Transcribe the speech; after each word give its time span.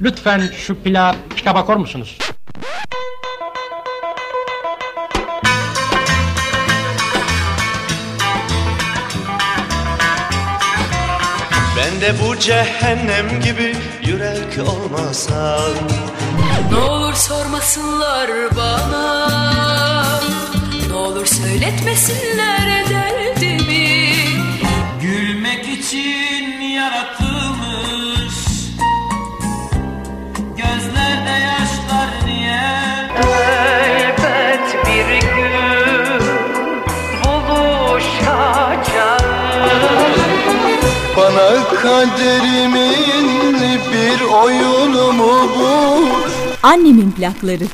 Lütfen 0.00 0.42
şu 0.56 0.82
pila 0.82 1.16
pika 1.36 1.54
bakar 1.54 1.76
musunuz? 1.76 2.18
Ben 11.76 12.00
de 12.00 12.14
bu 12.22 12.38
cehennem 12.38 13.40
gibi 13.40 13.76
yürek 14.06 14.68
olmasam 14.68 15.72
Ne 16.72 16.76
olur 16.76 17.14
sormasınlar 17.14 18.30
bana 18.56 19.28
Ne 20.88 20.94
olur 20.94 21.26
söyletmesinler 21.26 22.88
derdimi 22.90 24.24
Gülmek 25.02 25.68
için 25.68 26.60
yaratılmış 26.60 27.27
kaderimin 41.88 43.54
bir 43.92 44.20
oyunu 44.44 45.12
mu 45.12 45.48
bu? 45.58 46.08
Annemin 46.62 47.10
plakları. 47.10 47.64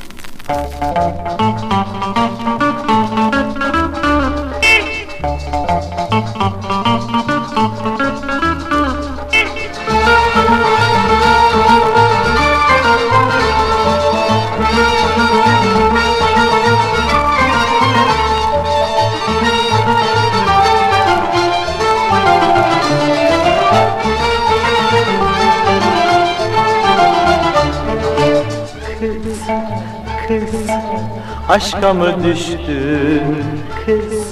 Aşka 31.49 31.93
mı 31.93 32.23
düştün 32.23 33.37
kız 33.85 34.31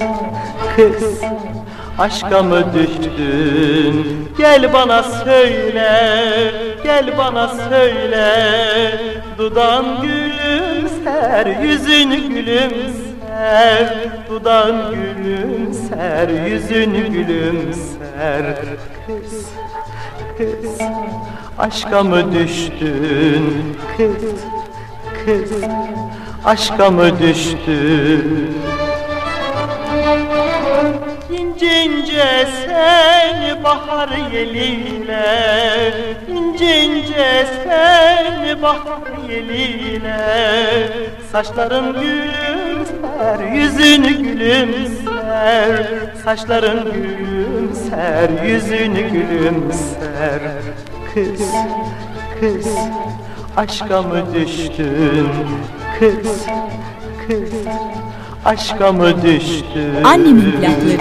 kız? 0.75 1.21
Aşka 1.99 2.43
mı 2.43 2.63
düştün? 2.73 4.27
Gel 4.37 4.73
bana 4.73 5.03
söyle 5.03 5.93
Gel 6.83 7.17
bana 7.17 7.47
söyle. 7.47 8.27
Dudan 9.37 9.85
gülümser 10.01 11.45
Yüzün 11.63 12.09
gülümser. 12.29 13.95
Dudan 14.29 14.75
gülümser 14.91 16.29
Yüzün 16.29 16.93
gülümser. 16.93 18.43
Kız 19.07 19.45
kız 20.37 20.79
Aşka 21.57 22.03
mı 22.03 22.33
düştün 22.33 23.77
kız 23.97 24.23
kız 25.25 25.51
aşka 26.45 26.91
mı 26.91 27.19
düştün? 27.19 28.57
İnce 31.29 31.83
ince 31.83 32.47
sen 32.65 33.63
bahar 33.63 34.09
yeliyle 34.33 35.93
ince 36.27 36.83
ince 36.83 37.47
sen 37.63 38.61
bahar 38.61 39.29
yeliyle 39.29 40.17
Saçların 41.31 41.93
gülümser, 41.93 43.51
yüzün 43.53 44.03
gülümser 44.03 45.85
Saçların 46.23 46.93
gülümser, 46.93 48.43
yüzün 48.45 48.93
gülümser 48.95 50.41
Kız, 51.13 51.41
kız, 52.39 52.67
aşka 53.57 54.01
mı 54.01 54.33
düştün? 54.33 55.29
Kız, 55.99 56.45
kız, 57.27 57.51
aşka 58.45 58.91
mı 58.93 59.23
düştün? 59.23 60.03
Annemin 60.03 60.51
plakları. 60.51 60.97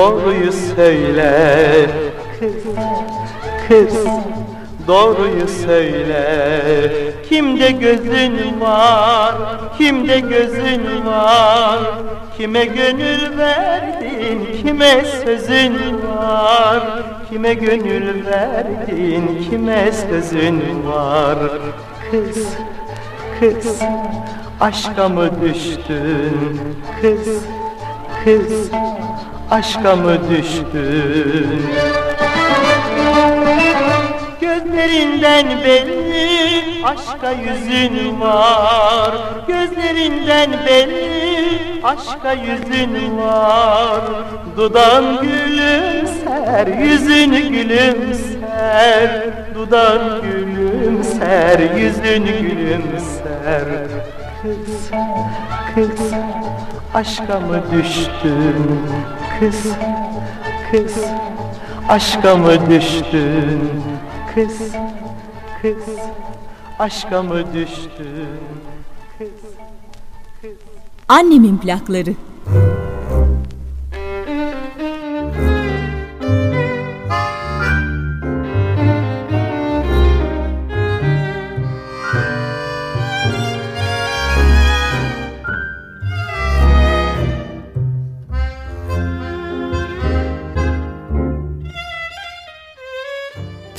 Doğruyu 0.00 0.52
söyle. 0.52 1.90
Kız, 2.40 2.54
kız, 3.68 4.06
doğruyu 4.86 5.48
söyle. 5.66 6.92
Kimde 7.28 7.70
gözün 7.70 8.60
var, 8.60 9.34
kimde 9.78 10.20
gözün 10.20 11.06
var? 11.06 11.78
Kime 12.36 12.64
gönül 12.64 13.38
verdin, 13.38 14.62
kime 14.62 15.04
sözün 15.24 15.74
var? 16.18 17.02
Kime 17.30 17.54
gönül 17.54 18.26
verdin, 18.26 19.46
kime 19.50 19.92
sözün 19.92 20.62
var? 20.86 21.38
Kız, 22.10 22.48
kız, 23.40 23.80
aşka 24.60 25.08
mı 25.08 25.30
düştün? 25.42 26.60
Kız 27.00 27.44
kız 28.24 28.70
aşka 29.50 29.96
mı 29.96 30.30
düştün 30.30 31.62
Gözlerinden 34.40 35.46
belli 35.64 36.84
aşka 36.84 37.30
yüzün 37.30 38.20
var. 38.20 39.14
Gözlerinden 39.48 40.50
belli 40.66 41.58
aşka 41.82 42.32
yüzün 42.32 43.18
var. 43.18 44.00
Dudan 44.56 45.22
gülümser 45.22 46.66
yüzün 46.66 47.30
gülümser. 47.30 49.10
Dudan 49.54 50.22
gülümser 50.22 51.58
yüzün 51.76 52.24
gülümser. 52.24 53.64
Kız, 54.42 54.90
kız, 55.74 56.12
aşka 56.94 57.40
mı 57.40 57.62
düştün? 57.72 58.80
Kız, 59.40 59.66
kız, 60.70 60.96
aşka 61.88 62.36
mı 62.36 62.70
düştün? 62.70 63.60
Kız, 64.34 64.58
kız, 65.62 65.98
aşka 66.78 67.22
mı 67.22 67.54
düştün? 67.54 68.28
Kız, 69.18 69.28
kız. 70.42 70.50
Annemin 71.08 71.58
plakları. 71.58 72.14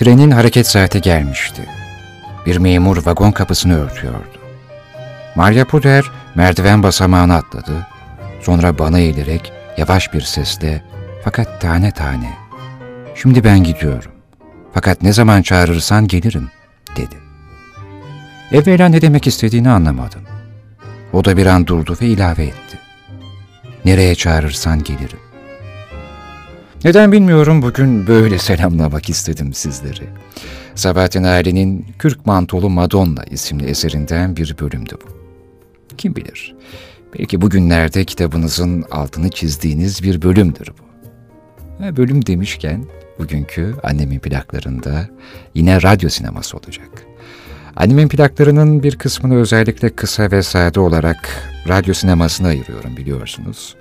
Trenin 0.01 0.31
hareket 0.31 0.67
saati 0.67 1.01
gelmişti. 1.01 1.65
Bir 2.45 2.57
memur 2.57 3.05
vagon 3.05 3.31
kapısını 3.31 3.85
örtüyordu. 3.85 4.37
Maria 5.35 5.65
Puder 5.65 6.05
merdiven 6.35 6.83
basamağını 6.83 7.35
atladı. 7.35 7.87
Sonra 8.41 8.79
bana 8.79 8.99
eğilerek 8.99 9.53
yavaş 9.77 10.13
bir 10.13 10.21
sesle 10.21 10.83
fakat 11.23 11.61
tane 11.61 11.91
tane 11.91 12.37
''Şimdi 13.15 13.43
ben 13.43 13.63
gidiyorum. 13.63 14.11
Fakat 14.73 15.01
ne 15.01 15.13
zaman 15.13 15.41
çağırırsan 15.41 16.07
gelirim.'' 16.07 16.51
dedi. 16.95 17.15
Evvela 18.51 18.89
ne 18.89 19.01
demek 19.01 19.27
istediğini 19.27 19.69
anlamadım. 19.69 20.21
O 21.13 21.25
da 21.25 21.37
bir 21.37 21.45
an 21.45 21.67
durdu 21.67 21.97
ve 22.01 22.05
ilave 22.05 22.43
etti. 22.43 22.79
''Nereye 23.85 24.15
çağırırsan 24.15 24.83
gelirim.'' 24.83 25.30
Neden 26.83 27.11
bilmiyorum 27.11 27.61
bugün 27.61 28.07
böyle 28.07 28.37
selamlamak 28.37 29.09
istedim 29.09 29.53
sizleri. 29.53 30.09
Sabahattin 30.75 31.23
Ali'nin 31.23 31.85
Kürk 31.99 32.25
Mantolu 32.25 32.69
Madonna 32.69 33.23
isimli 33.23 33.65
eserinden 33.65 34.35
bir 34.35 34.55
bölümdü 34.59 34.95
bu. 35.03 35.11
Kim 35.97 36.15
bilir, 36.15 36.55
belki 37.19 37.41
bugünlerde 37.41 38.05
kitabınızın 38.05 38.85
altını 38.91 39.29
çizdiğiniz 39.29 40.03
bir 40.03 40.21
bölümdür 40.21 40.67
bu. 40.67 40.83
Ha, 41.83 41.97
bölüm 41.97 42.25
demişken 42.25 42.85
bugünkü 43.19 43.75
annemin 43.83 44.19
plaklarında 44.19 45.09
yine 45.55 45.81
radyo 45.81 46.09
sineması 46.09 46.57
olacak. 46.57 47.05
Annemin 47.75 48.07
plaklarının 48.07 48.83
bir 48.83 48.95
kısmını 48.95 49.35
özellikle 49.35 49.89
kısa 49.89 50.31
ve 50.31 50.43
sade 50.43 50.79
olarak 50.79 51.29
radyo 51.67 51.93
sinemasına 51.93 52.47
ayırıyorum 52.47 52.97
biliyorsunuz. 52.97 53.75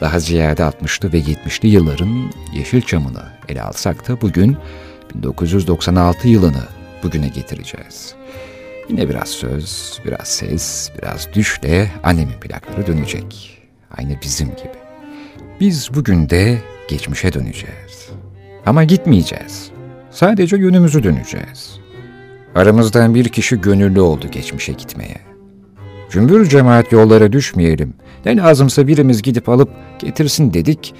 Daha 0.00 0.18
ziyade 0.18 0.62
60'lı 0.62 1.12
ve 1.12 1.18
70'li 1.18 1.68
yılların 1.68 2.32
Yeşilçam'ını 2.54 3.22
ele 3.48 3.62
alsak 3.62 4.08
da 4.08 4.20
bugün 4.20 4.56
1996 5.14 6.28
yılını 6.28 6.62
bugüne 7.02 7.28
getireceğiz. 7.28 8.14
Yine 8.88 9.08
biraz 9.08 9.28
söz, 9.28 9.98
biraz 10.06 10.28
ses, 10.28 10.90
biraz 10.98 11.28
düşle 11.34 11.90
annemin 12.02 12.40
plakları 12.40 12.86
dönecek. 12.86 13.58
Aynı 13.98 14.16
bizim 14.22 14.48
gibi. 14.48 14.78
Biz 15.60 15.94
bugün 15.94 16.30
de 16.30 16.58
geçmişe 16.88 17.32
döneceğiz. 17.32 18.08
Ama 18.66 18.84
gitmeyeceğiz. 18.84 19.70
Sadece 20.10 20.56
yönümüzü 20.56 21.02
döneceğiz. 21.02 21.85
Aramızdan 22.56 23.14
bir 23.14 23.28
kişi 23.28 23.60
gönüllü 23.60 24.00
oldu 24.00 24.26
geçmişe 24.30 24.72
gitmeye. 24.72 25.20
Cümbür 26.10 26.48
cemaat 26.48 26.92
yollara 26.92 27.32
düşmeyelim. 27.32 27.94
Ne 28.24 28.36
lazımsa 28.36 28.86
birimiz 28.86 29.22
gidip 29.22 29.48
alıp 29.48 29.70
getirsin 29.98 30.54
dedik. 30.54 30.94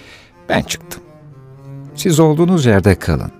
Ben 0.49 0.62
çıktım. 0.62 1.03
Siz 1.94 2.20
olduğunuz 2.20 2.67
yerde 2.67 2.94
kalın. 2.94 3.32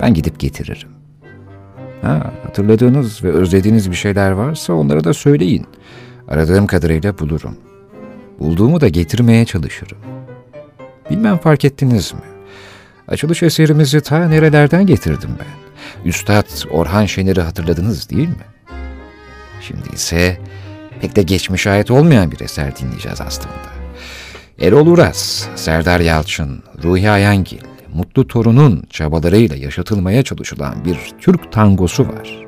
Ben 0.00 0.14
gidip 0.14 0.40
getiririm. 0.40 0.88
Ha, 2.02 2.32
hatırladığınız 2.42 3.24
ve 3.24 3.32
özlediğiniz 3.32 3.90
bir 3.90 3.96
şeyler 3.96 4.30
varsa 4.30 4.72
onlara 4.72 5.04
da 5.04 5.14
söyleyin. 5.14 5.66
Aradığım 6.28 6.66
kadarıyla 6.66 7.18
bulurum. 7.18 7.56
Bulduğumu 8.38 8.80
da 8.80 8.88
getirmeye 8.88 9.44
çalışırım. 9.44 9.98
Bilmem 11.10 11.38
fark 11.38 11.64
ettiniz 11.64 12.12
mi? 12.12 12.33
Açılış 13.08 13.42
eserimizi 13.42 14.00
ta 14.00 14.28
nerelerden 14.28 14.86
getirdim 14.86 15.30
ben. 15.38 16.08
Üstad 16.08 16.46
Orhan 16.70 17.06
Şener'i 17.06 17.40
hatırladınız 17.40 18.10
değil 18.10 18.28
mi? 18.28 18.44
Şimdi 19.60 19.94
ise 19.94 20.38
pek 21.00 21.16
de 21.16 21.22
geçmişe 21.22 21.70
ait 21.70 21.90
olmayan 21.90 22.30
bir 22.30 22.40
eser 22.40 22.76
dinleyeceğiz 22.76 23.20
aslında. 23.20 23.74
Erol 24.60 24.86
Uras, 24.86 25.48
Serdar 25.56 26.00
Yalçın, 26.00 26.62
Ruhi 26.82 27.10
Ayangil, 27.10 27.60
Mutlu 27.94 28.26
Torun'un 28.26 28.84
çabalarıyla 28.90 29.56
yaşatılmaya 29.56 30.22
çalışılan 30.22 30.84
bir 30.84 30.98
Türk 31.20 31.52
tangosu 31.52 32.08
var. 32.08 32.44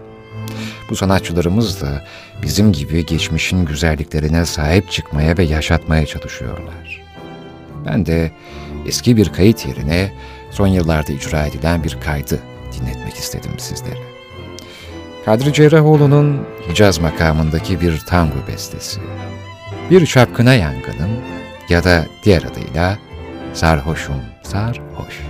Bu 0.90 0.96
sanatçılarımız 0.96 1.80
da 1.80 2.04
bizim 2.42 2.72
gibi 2.72 3.06
geçmişin 3.06 3.64
güzelliklerine 3.64 4.44
sahip 4.46 4.90
çıkmaya 4.90 5.38
ve 5.38 5.44
yaşatmaya 5.44 6.06
çalışıyorlar. 6.06 7.02
Ben 7.86 8.06
de 8.06 8.30
eski 8.86 9.16
bir 9.16 9.28
kayıt 9.28 9.66
yerine 9.66 10.12
son 10.56 10.66
yıllarda 10.66 11.12
icra 11.12 11.46
edilen 11.46 11.84
bir 11.84 11.98
kaydı 12.00 12.40
dinletmek 12.72 13.14
istedim 13.14 13.50
sizlere. 13.58 14.00
Kadri 15.24 15.52
Cerrahoğlu'nun 15.52 16.46
Hicaz 16.68 16.98
makamındaki 16.98 17.80
bir 17.80 18.00
tango 18.00 18.36
bestesi. 18.48 19.00
Bir 19.90 20.06
çapkına 20.06 20.54
yangınım 20.54 21.10
ya 21.68 21.84
da 21.84 22.06
diğer 22.22 22.42
adıyla 22.42 22.98
Sarhoşum 23.54 24.20
Sarhoş. 24.42 25.20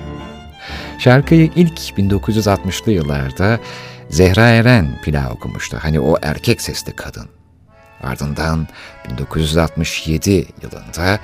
Şarkıyı 0.99 1.51
ilk 1.57 1.79
1960'lı 1.79 2.93
yıllarda 2.93 3.59
Zehra 4.11 4.49
Eren 4.49 5.01
pila 5.03 5.31
okumuştu. 5.31 5.79
Hani 5.81 6.01
o 6.01 6.17
erkek 6.23 6.61
sesli 6.61 6.93
kadın. 6.93 7.29
Ardından 8.03 8.69
1967 9.11 10.31
yılında 10.63 11.19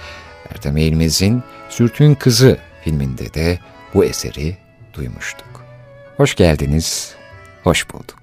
Ertem 0.51 0.77
Eğilmez'in 0.77 1.43
Sürtün 1.69 2.15
Kızı 2.15 2.59
filminde 2.85 3.35
de 3.35 3.59
bu 3.95 4.05
eseri 4.05 4.57
duymuştuk. 4.95 5.65
Hoş 6.17 6.35
geldiniz, 6.35 7.15
hoş 7.65 7.91
bulduk. 7.93 8.22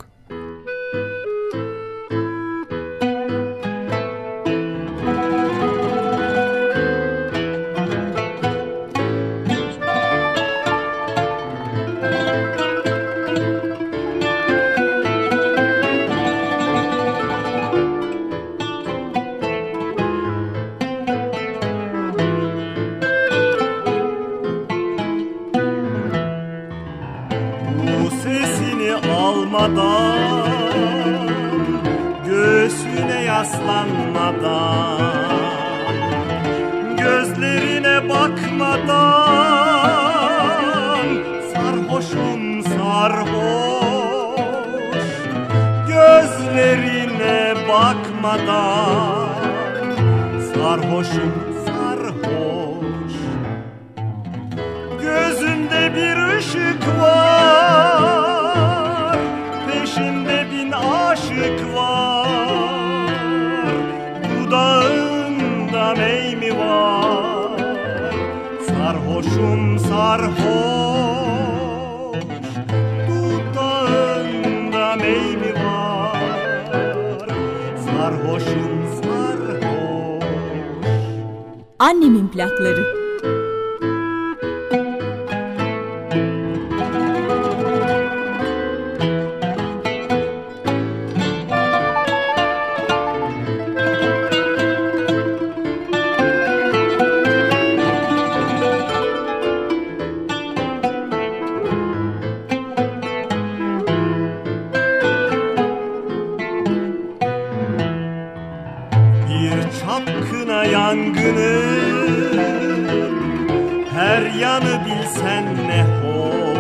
Yanı 114.40 114.86
bilsen 114.86 115.46
ne 115.68 115.84
hoş. 115.84 116.60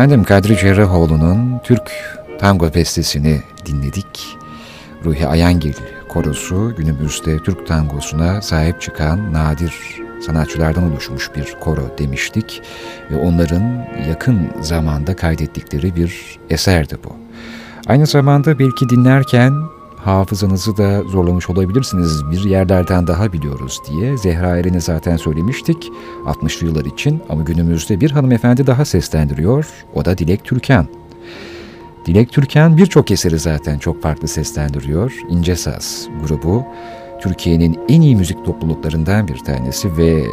Efendim 0.05 0.25
Kadri 0.25 0.57
Cerrahoğlu'nun 0.57 1.61
Türk 1.65 1.93
tango 2.39 2.75
bestesini 2.75 3.43
dinledik. 3.67 4.37
Ruhi 5.05 5.27
Ayangil 5.27 5.73
korosu 6.09 6.75
günümüzde 6.77 7.39
Türk 7.39 7.67
tangosuna 7.67 8.43
sahip 8.43 8.81
çıkan 8.81 9.33
nadir 9.33 9.75
sanatçılardan 10.27 10.93
oluşmuş 10.93 11.31
bir 11.37 11.57
koro 11.61 11.99
demiştik. 11.99 12.63
Ve 13.11 13.17
onların 13.17 13.87
yakın 14.09 14.51
zamanda 14.61 15.17
kaydettikleri 15.17 15.97
bir 15.97 16.39
eserdi 16.51 16.97
bu. 17.05 17.17
Aynı 17.87 18.07
zamanda 18.07 18.59
belki 18.59 18.89
dinlerken 18.89 19.53
hafızanızı 20.05 20.77
da 20.77 21.03
zorlamış 21.03 21.51
olabilirsiniz. 21.51 22.31
Bir 22.31 22.45
yerlerden 22.45 23.07
daha 23.07 23.33
biliyoruz 23.33 23.81
diye. 23.91 24.19
Zehra 24.19 24.59
Eren'i 24.59 24.81
zaten 24.81 25.17
söylemiştik 25.17 25.91
60'lı 26.27 26.67
yıllar 26.67 26.85
için 26.85 27.23
ama 27.29 27.43
günümüzde 27.43 28.01
bir 28.01 28.11
hanımefendi 28.11 28.67
daha 28.67 28.85
seslendiriyor. 28.85 29.67
O 29.95 30.05
da 30.05 30.19
Dilek 30.19 30.45
Türkan. 30.45 30.87
Dilek 32.07 32.33
Türkan 32.33 32.77
birçok 32.77 33.11
eseri 33.11 33.39
zaten 33.39 33.79
çok 33.79 34.03
farklı 34.03 34.29
seslendiriyor. 34.29 35.13
İnce 35.31 35.57
Saz 35.57 36.09
grubu 36.23 36.65
Türkiye'nin 37.23 37.79
en 37.89 38.01
iyi 38.01 38.17
müzik 38.17 38.45
topluluklarından 38.45 39.29
bir 39.29 39.39
tanesi 39.39 39.97
ve 39.97 40.25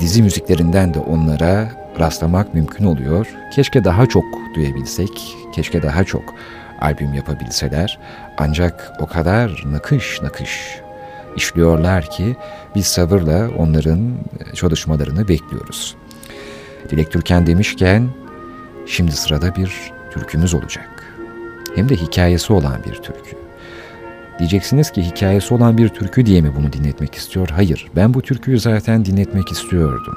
dizi 0.00 0.22
müziklerinden 0.22 0.94
de 0.94 0.98
onlara 0.98 1.72
rastlamak 2.00 2.54
mümkün 2.54 2.84
oluyor. 2.84 3.26
Keşke 3.54 3.84
daha 3.84 4.06
çok 4.06 4.24
duyabilsek, 4.54 5.36
keşke 5.52 5.82
daha 5.82 6.04
çok 6.04 6.34
albüm 6.80 7.14
yapabilseler. 7.14 7.98
Ancak 8.38 8.92
o 8.98 9.06
kadar 9.06 9.64
nakış 9.66 10.22
nakış 10.22 10.80
işliyorlar 11.36 12.10
ki 12.10 12.36
biz 12.74 12.86
sabırla 12.86 13.50
onların 13.56 14.00
çalışmalarını 14.54 15.28
bekliyoruz. 15.28 15.96
Dilek 16.90 17.12
Türkan 17.12 17.46
demişken 17.46 18.08
şimdi 18.86 19.12
sırada 19.12 19.56
bir 19.56 19.72
türkümüz 20.12 20.54
olacak. 20.54 21.14
Hem 21.74 21.88
de 21.88 21.96
hikayesi 21.96 22.52
olan 22.52 22.84
bir 22.86 22.94
türkü. 22.94 23.38
Diyeceksiniz 24.38 24.90
ki 24.90 25.02
hikayesi 25.02 25.54
olan 25.54 25.78
bir 25.78 25.88
türkü 25.88 26.26
diye 26.26 26.40
mi 26.40 26.52
bunu 26.56 26.72
dinletmek 26.72 27.14
istiyor? 27.14 27.48
Hayır, 27.48 27.86
ben 27.96 28.14
bu 28.14 28.22
türküyü 28.22 28.60
zaten 28.60 29.04
dinletmek 29.04 29.52
istiyordum. 29.52 30.16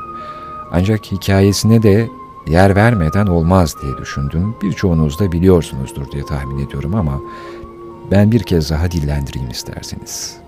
Ancak 0.72 1.12
hikayesine 1.12 1.84
de 1.84 2.08
yer 2.48 2.76
vermeden 2.76 3.28
olmaz 3.28 3.76
diye 3.82 3.98
düşündüm. 3.98 4.56
Birçoğunuz 4.62 5.20
da 5.20 5.32
biliyorsunuzdur 5.32 6.12
diye 6.12 6.26
tahmin 6.26 6.66
ediyorum 6.66 6.96
ama 6.96 7.22
ben 8.12 8.32
bir 8.32 8.44
kez 8.44 8.70
daha 8.70 8.92
dillendireyim 8.92 9.50
isterseniz. 9.50 10.41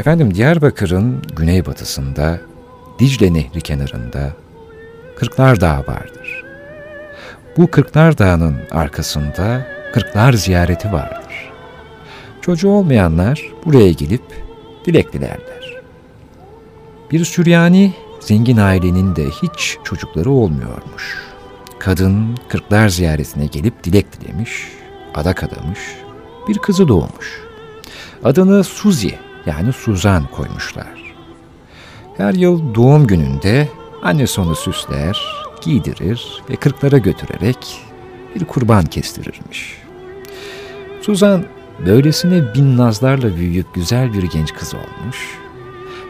Efendim 0.00 0.34
Diyarbakır'ın 0.34 1.22
güneybatısında 1.36 2.40
Dicle 2.98 3.34
Nehri 3.34 3.60
kenarında 3.60 4.32
Kırklar 5.16 5.60
Dağı 5.60 5.78
vardır. 5.78 6.44
Bu 7.56 7.70
Kırklar 7.70 8.18
Dağı'nın 8.18 8.56
arkasında 8.70 9.66
Kırklar 9.92 10.32
ziyareti 10.32 10.92
vardır. 10.92 11.50
Çocuğu 12.40 12.68
olmayanlar 12.68 13.42
buraya 13.64 13.92
gelip 13.92 14.22
dilek 14.84 15.12
dilerler. 15.12 15.80
Bir 17.10 17.24
Süryani 17.24 17.94
zengin 18.20 18.56
ailenin 18.56 19.16
de 19.16 19.24
hiç 19.24 19.76
çocukları 19.84 20.30
olmuyormuş. 20.30 21.18
Kadın 21.78 22.38
Kırklar 22.48 22.88
ziyaretine 22.88 23.46
gelip 23.46 23.84
dilek 23.84 24.20
dilemiş, 24.20 24.68
adak 25.14 25.44
adamış, 25.44 25.80
bir 26.48 26.58
kızı 26.58 26.88
doğmuş. 26.88 27.40
Adını 28.24 28.64
Suzi 28.64 29.29
yani 29.46 29.72
Suzan 29.72 30.26
koymuşlar. 30.26 31.14
Her 32.16 32.34
yıl 32.34 32.74
doğum 32.74 33.06
gününde 33.06 33.68
annesi 34.02 34.40
onu 34.40 34.56
süsler, 34.56 35.22
giydirir 35.60 36.42
ve 36.50 36.56
kırklara 36.56 36.98
götürerek 36.98 37.80
bir 38.34 38.44
kurban 38.44 38.84
kestirirmiş. 38.84 39.76
Suzan 41.02 41.44
böylesine 41.86 42.54
bin 42.54 42.76
nazlarla 42.76 43.36
büyüyüp 43.36 43.74
güzel 43.74 44.12
bir 44.12 44.22
genç 44.22 44.54
kız 44.54 44.74
olmuş. 44.74 45.38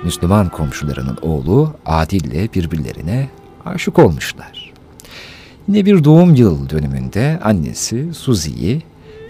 Müslüman 0.04 0.48
komşularının 0.48 1.18
oğlu 1.22 1.74
Adil'le 1.86 2.54
birbirlerine 2.54 3.28
aşık 3.64 3.98
olmuşlar. 3.98 4.72
Yine 5.68 5.86
bir 5.86 6.04
doğum 6.04 6.34
yıl 6.34 6.70
dönümünde 6.70 7.40
annesi 7.44 8.14
Suzi'yi 8.14 8.82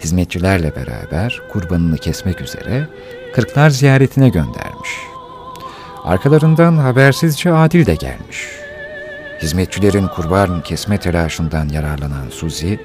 hizmetçilerle 0.03 0.75
beraber 0.75 1.41
kurbanını 1.51 1.97
kesmek 1.97 2.41
üzere 2.41 2.87
Kırklar 3.33 3.69
ziyaretine 3.69 4.29
göndermiş. 4.29 4.89
Arkalarından 6.03 6.77
habersizce 6.77 7.53
Adil 7.53 7.85
de 7.85 7.95
gelmiş. 7.95 8.47
Hizmetçilerin 9.41 10.07
kurban 10.07 10.63
kesme 10.63 10.97
telaşından 10.97 11.69
yararlanan 11.69 12.29
Suzi, 12.29 12.79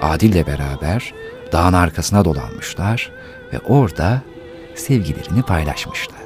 Adil'le 0.00 0.46
beraber 0.46 1.14
dağın 1.52 1.72
arkasına 1.72 2.24
dolanmışlar 2.24 3.12
ve 3.52 3.58
orada 3.58 4.22
sevgilerini 4.74 5.42
paylaşmışlar. 5.42 6.16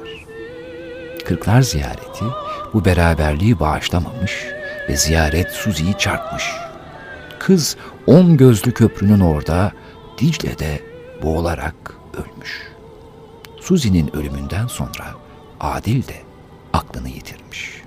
Kırklar 1.25 1.61
ziyareti 1.61 2.25
bu 2.73 2.85
beraberliği 2.85 3.59
bağışlamamış 3.59 4.45
ve 4.89 4.95
ziyaret 4.95 5.51
Suzi'yi 5.51 5.97
çarpmış. 5.97 6.43
Kız 7.39 7.77
on 8.07 8.37
gözlü 8.37 8.73
köprünün 8.73 9.19
orada 9.19 9.71
Dicle'de 10.17 10.79
boğularak 11.23 11.75
ölmüş. 12.13 12.70
Suzi'nin 13.61 14.15
ölümünden 14.15 14.67
sonra 14.67 15.05
Adil 15.59 16.07
de 16.07 16.15
aklını 16.73 17.09
yitirmiş. 17.09 17.81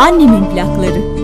Annemin 0.00 0.44
plakları. 0.44 1.19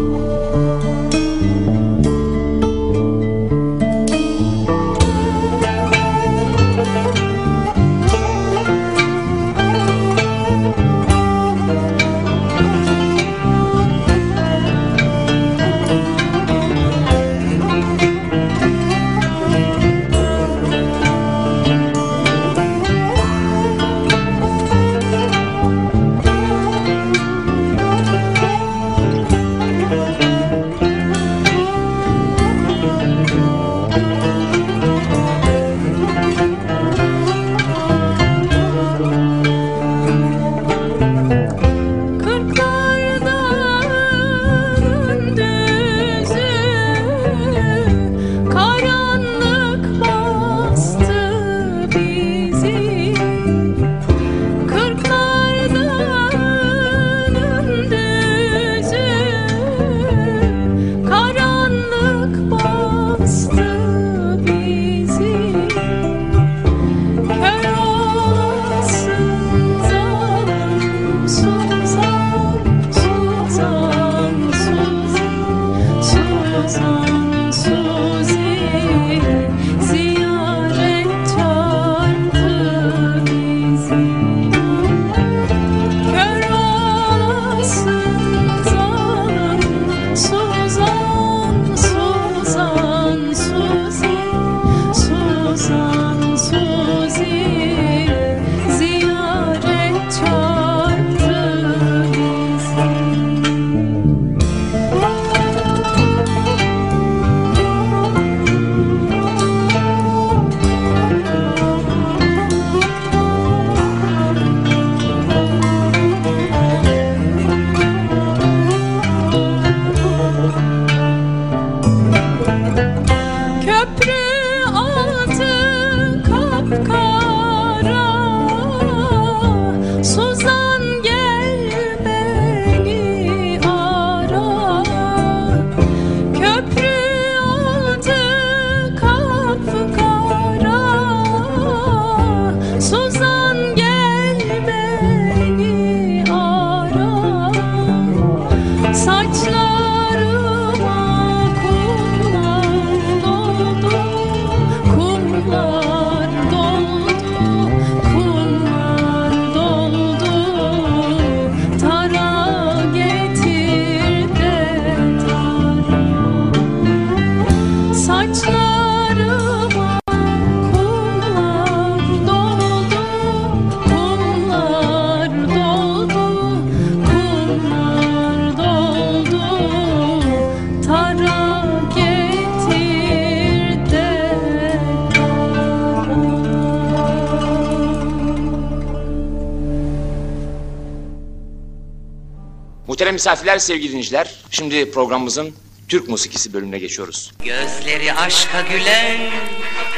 misafirler, 193.16 193.59
sevgili 193.59 193.88
dinleyiciler. 193.88 194.35
Şimdi 194.50 194.90
programımızın 194.90 195.55
Türk 195.88 196.09
musikisi 196.09 196.52
bölümüne 196.52 196.79
geçiyoruz. 196.79 197.33
Gözleri 197.44 198.12
aşka 198.12 198.61
gülen 198.61 199.31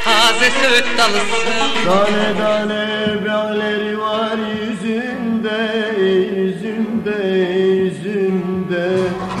taze 0.03 0.51
söğüt 0.51 0.85
dalısın. 0.97 1.85
Tane 1.85 2.37
tane 2.37 2.87
beğleri 3.25 3.99
var 3.99 4.37
yüzünde, 4.61 5.91
yüzünde, 6.01 7.37
yüzünde. 7.73 8.87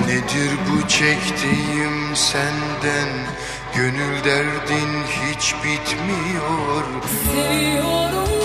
Nedir 0.07 0.51
bu 0.69 0.87
çektiğim 0.87 2.15
senden? 2.15 3.09
Gönül 3.75 4.23
derdin 4.25 5.03
hiç 5.03 5.53
bitmiyor. 5.63 6.83
Seviyorum 7.33 8.38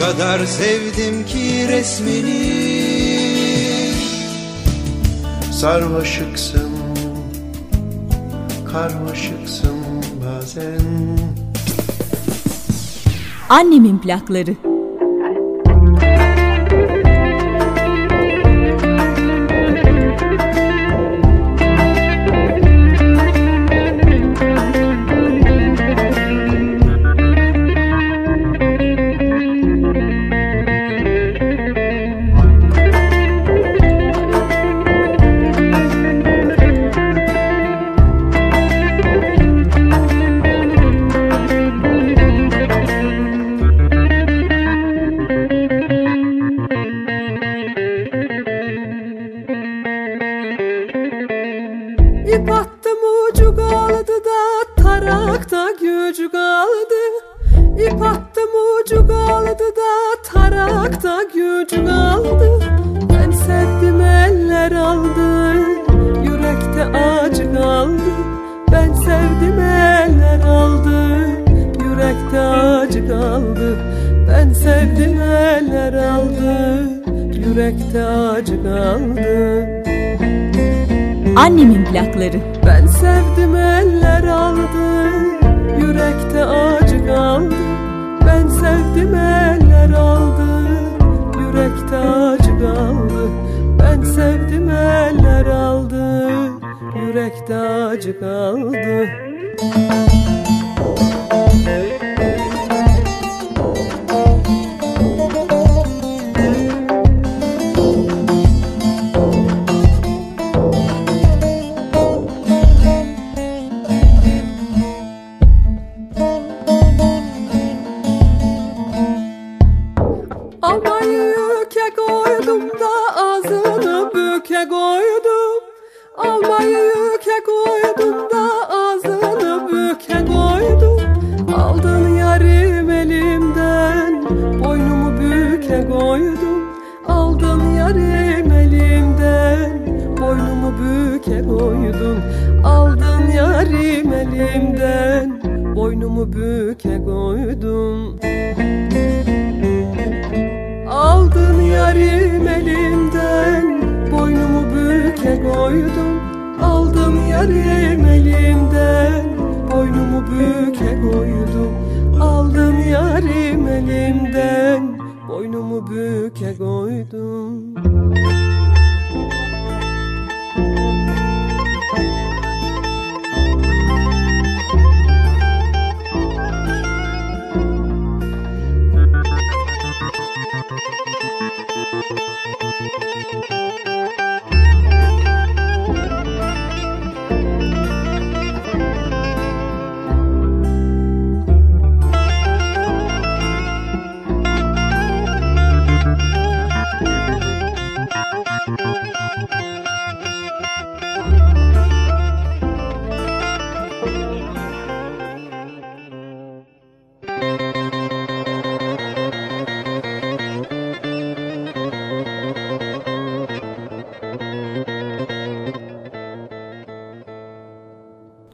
kadar 0.00 0.46
sevdim 0.46 1.26
ki 1.26 1.68
resmini. 1.68 2.70
Sarhoşuksun, 5.52 6.70
karmaşıksın 8.72 9.78
bazen. 10.24 10.80
Annemin 13.48 13.98
plakları. 13.98 14.69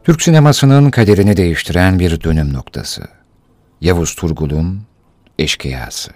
Türk 0.07 0.23
sinemasının 0.23 0.91
kaderini 0.91 1.37
değiştiren 1.37 1.99
bir 1.99 2.21
dönüm 2.21 2.53
noktası. 2.53 3.03
Yavuz 3.81 4.15
Turgul'un 4.15 4.83
Eşkıyası. 5.39 6.13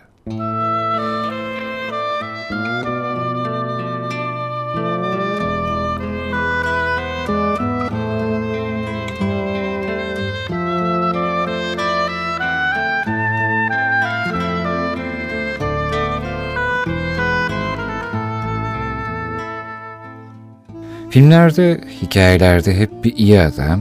Filmlerde, 21.11 21.81
hikayelerde 22.03 22.77
hep 22.77 23.05
bir 23.05 23.17
iyi 23.17 23.41
adam, 23.41 23.81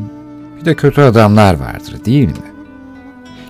bir 0.60 0.66
de 0.66 0.76
kötü 0.76 1.02
adamlar 1.02 1.54
vardır 1.54 2.06
değil 2.06 2.28
mi? 2.28 2.52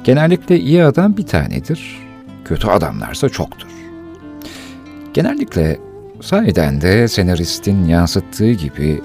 Genellikle 0.04 0.60
iyi 0.60 0.84
adam 0.84 1.18
bir 1.18 1.26
tanedir, 1.26 2.00
kötü 2.46 2.68
adamlarsa 2.68 3.30
çoktur. 3.30 3.68
Genellikle 5.14 5.80
sahiden 6.22 6.82
de 6.82 7.08
senaristin 7.08 7.84
yansıttığı 7.84 8.52
gibi 8.52 9.02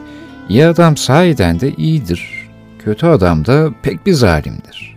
iyi 0.48 0.66
adam 0.66 0.96
sahiden 0.96 1.60
de 1.60 1.72
iyidir, 1.72 2.48
kötü 2.78 3.06
adam 3.06 3.46
da 3.46 3.70
pek 3.82 4.06
bir 4.06 4.12
zalimdir. 4.12 4.96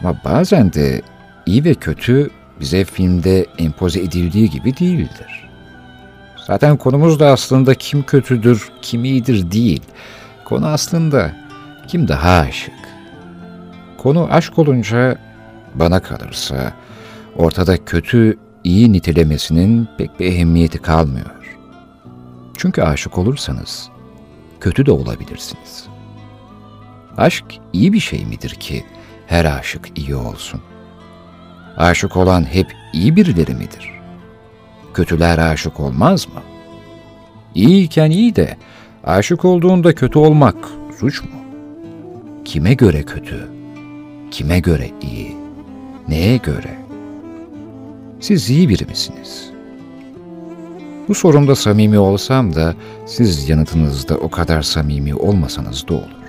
Ama 0.00 0.20
bazen 0.24 0.72
de 0.72 1.02
iyi 1.46 1.64
ve 1.64 1.74
kötü 1.74 2.30
bize 2.60 2.84
filmde 2.84 3.46
empoze 3.58 4.00
edildiği 4.00 4.50
gibi 4.50 4.76
değildir. 4.76 5.45
Zaten 6.46 6.76
konumuz 6.76 7.20
da 7.20 7.26
aslında 7.26 7.74
kim 7.74 8.02
kötüdür, 8.02 8.68
kim 8.82 9.04
iyidir 9.04 9.50
değil. 9.50 9.82
Konu 10.44 10.66
aslında 10.66 11.32
kim 11.88 12.08
daha 12.08 12.38
aşık. 12.38 12.74
Konu 13.98 14.28
aşk 14.30 14.58
olunca 14.58 15.18
bana 15.74 16.00
kalırsa 16.00 16.72
ortada 17.36 17.84
kötü 17.84 18.38
iyi 18.64 18.92
nitelemesinin 18.92 19.88
pek 19.98 20.20
bir 20.20 20.26
ehemmiyeti 20.26 20.78
kalmıyor. 20.78 21.56
Çünkü 22.56 22.82
aşık 22.82 23.18
olursanız 23.18 23.88
kötü 24.60 24.86
de 24.86 24.92
olabilirsiniz. 24.92 25.86
Aşk 27.16 27.44
iyi 27.72 27.92
bir 27.92 28.00
şey 28.00 28.24
midir 28.24 28.50
ki 28.50 28.84
her 29.26 29.44
aşık 29.44 29.98
iyi 29.98 30.14
olsun? 30.16 30.60
Aşık 31.76 32.16
olan 32.16 32.44
hep 32.44 32.74
iyi 32.92 33.16
birileri 33.16 33.54
midir? 33.54 33.95
Kötüler 34.96 35.38
aşık 35.38 35.80
olmaz 35.80 36.28
mı? 36.28 36.42
İyiyken 37.54 38.10
iyi 38.10 38.36
de 38.36 38.56
aşık 39.04 39.44
olduğunda 39.44 39.94
kötü 39.94 40.18
olmak 40.18 40.56
suç 41.00 41.22
mu? 41.22 41.30
Kime 42.44 42.74
göre 42.74 43.02
kötü? 43.02 43.48
Kime 44.30 44.60
göre 44.60 44.90
iyi? 45.02 45.36
Neye 46.08 46.36
göre? 46.36 46.78
Siz 48.20 48.50
iyi 48.50 48.68
biri 48.68 48.84
misiniz? 48.84 49.50
Bu 51.08 51.14
sorumda 51.14 51.54
samimi 51.54 51.98
olsam 51.98 52.54
da 52.54 52.74
siz 53.06 53.48
yanıtınızda 53.48 54.16
o 54.16 54.30
kadar 54.30 54.62
samimi 54.62 55.14
olmasanız 55.14 55.88
da 55.88 55.94
olur. 55.94 56.26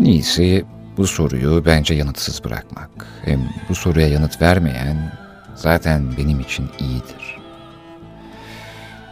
En 0.00 0.04
iyisi 0.04 0.64
bu 0.96 1.06
soruyu 1.06 1.62
bence 1.66 1.94
yanıtsız 1.94 2.44
bırakmak. 2.44 2.90
Hem 3.24 3.40
bu 3.68 3.74
soruya 3.74 4.08
yanıt 4.08 4.42
vermeyen 4.42 5.12
zaten 5.54 6.04
benim 6.18 6.40
için 6.40 6.68
iyidir. 6.78 7.35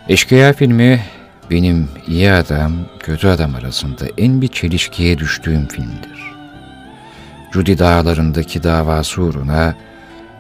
Eşkıya 0.09 0.53
filmi 0.53 1.03
benim 1.51 1.89
iyi 2.07 2.33
adam, 2.33 2.73
kötü 2.99 3.29
adam 3.29 3.55
arasında 3.55 4.05
en 4.19 4.43
bir 4.43 4.49
çelişkiye 4.49 5.19
düştüğüm 5.19 5.69
filmdir. 5.69 6.35
Judy 7.53 7.79
dağlarındaki 7.79 8.63
davası 8.63 9.23
uğruna 9.23 9.75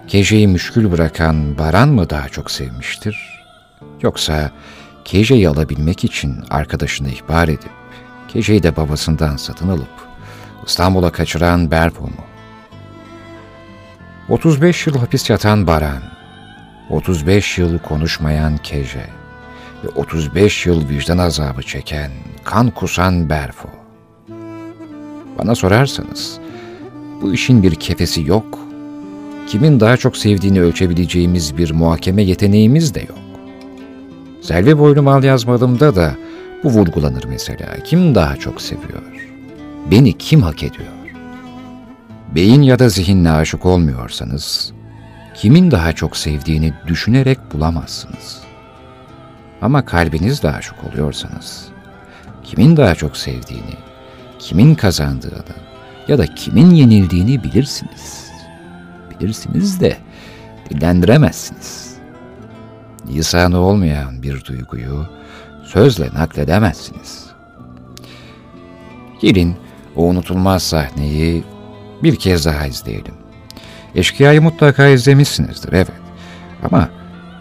Keje'yi 0.09 0.48
müşkül 0.48 0.92
bırakan 0.92 1.59
Baran 1.59 1.88
mı 1.88 2.11
daha 2.11 2.29
çok 2.29 2.50
sevmiştir? 2.50 3.44
Yoksa 4.03 4.50
Keje'yi 5.05 5.48
alabilmek 5.48 6.05
için 6.05 6.44
arkadaşını 6.50 7.09
ihbar 7.09 7.48
edip 7.48 7.72
Keje'yi 8.29 8.62
de 8.62 8.77
babasından 8.77 9.37
satın 9.37 9.68
alıp 9.68 10.09
İstanbul'a 10.66 11.12
kaçıran 11.12 11.70
Berpo 11.70 12.05
mu? 12.05 12.24
35 14.29 14.87
yıl 14.87 14.98
hapis 14.98 15.31
yatan 15.31 15.66
Baran, 15.66 16.03
35 16.90 17.59
yıl 17.59 17.79
konuşmayan 17.79 18.57
Keje 18.57 19.24
ve 19.85 19.88
35 19.88 20.66
yıl 20.66 20.88
vicdan 20.88 21.18
azabı 21.18 21.62
çeken, 21.62 22.11
kan 22.44 22.70
kusan 22.70 23.31
Berfo. 23.31 23.68
Bana 25.38 25.55
sorarsanız, 25.55 26.38
bu 27.23 27.33
işin 27.35 27.62
bir 27.62 27.75
kefesi 27.75 28.23
yok. 28.23 28.59
Kimin 29.47 29.81
daha 29.81 29.97
çok 29.97 30.16
sevdiğini 30.16 30.62
ölçebileceğimiz 30.62 31.57
bir 31.57 31.70
muhakeme 31.70 32.23
yeteneğimiz 32.23 32.94
de 32.94 33.01
yok. 33.01 33.18
Selvi 34.42 34.79
boynum 34.79 35.09
al 35.09 35.25
yazmadığımda 35.25 35.97
da 35.97 36.14
bu 36.64 36.68
vurgulanır 36.68 37.25
mesela. 37.25 37.77
Kim 37.85 38.14
daha 38.14 38.37
çok 38.37 38.61
seviyor? 38.61 39.03
Beni 39.90 40.18
kim 40.18 40.42
hak 40.42 40.62
ediyor? 40.62 40.88
Beyin 42.35 42.62
ya 42.62 42.79
da 42.79 42.88
zihinle 42.88 43.31
aşık 43.31 43.66
olmuyorsanız, 43.66 44.73
kimin 45.35 45.70
daha 45.70 45.92
çok 45.92 46.16
sevdiğini 46.16 46.73
düşünerek 46.87 47.38
bulamazsınız. 47.53 48.43
Ama 49.64 49.85
kalbinizle 49.85 50.50
aşık 50.50 50.85
oluyorsanız, 50.85 51.68
kimin 52.44 52.77
daha 52.77 52.94
çok 52.94 53.16
sevdiğini, 53.16 53.74
kimin 54.38 54.74
kazandığını 54.74 55.55
ya 56.09 56.18
da 56.18 56.27
kimin 56.27 56.70
yenildiğini 56.70 57.44
bilirsiniz. 57.44 58.31
Bilirsiniz 59.11 59.81
de 59.81 59.96
dillendiremezsiniz. 60.70 61.94
Lisanı 63.09 63.59
olmayan 63.59 64.22
bir 64.22 64.44
duyguyu 64.44 65.07
sözle 65.64 66.09
nakledemezsiniz. 66.14 67.27
Gelin 69.20 69.57
o 69.96 70.05
unutulmaz 70.05 70.62
sahneyi 70.62 71.44
bir 72.03 72.16
kez 72.16 72.46
daha 72.46 72.66
izleyelim. 72.66 73.14
Eşkıya'yı 73.94 74.42
mutlaka 74.42 74.87
izlemişsinizdir, 74.87 75.72
evet. 75.72 75.92
Ama 76.62 76.88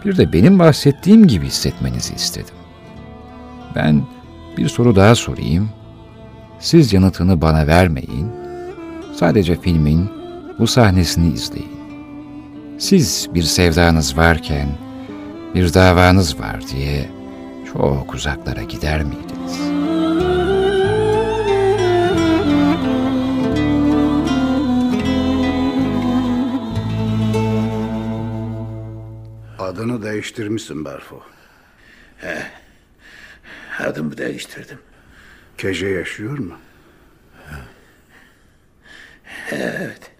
bir 0.04 0.16
de 0.16 0.32
benim 0.32 0.58
bahsettiğim 0.58 1.26
gibi 1.26 1.46
hissetmenizi 1.46 2.14
istedim. 2.14 2.54
Ben 3.74 4.02
bir 4.56 4.68
soru 4.68 4.96
daha 4.96 5.14
sorayım. 5.14 5.70
Siz 6.58 6.92
yanıtını 6.92 7.40
bana 7.40 7.66
vermeyin. 7.66 8.32
Sadece 9.16 9.60
filmin 9.60 10.10
bu 10.58 10.66
sahnesini 10.66 11.32
izleyin. 11.34 11.74
Siz 12.78 13.28
bir 13.34 13.42
sevdanız 13.42 14.16
varken 14.16 14.68
bir 15.54 15.74
davanız 15.74 16.40
var 16.40 16.60
diye 16.72 17.10
çok 17.72 18.14
uzaklara 18.14 18.62
gider 18.62 19.02
miydiniz? 19.02 19.33
Değiştirmişsin 30.14 30.84
Berfo. 30.84 31.22
Adımı 33.78 34.18
değiştirdim. 34.18 34.78
Kece 35.58 35.86
yaşıyor 35.86 36.38
mu? 36.38 36.58
Evet. 39.50 40.10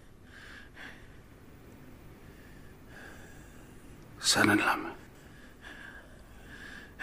Seninle 4.21 4.55
mi? 4.55 4.89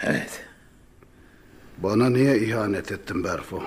Evet. 0.02 0.44
Bana 1.78 2.10
niye 2.10 2.38
ihanet 2.38 2.92
ettin 2.92 3.24
Berfo? 3.24 3.62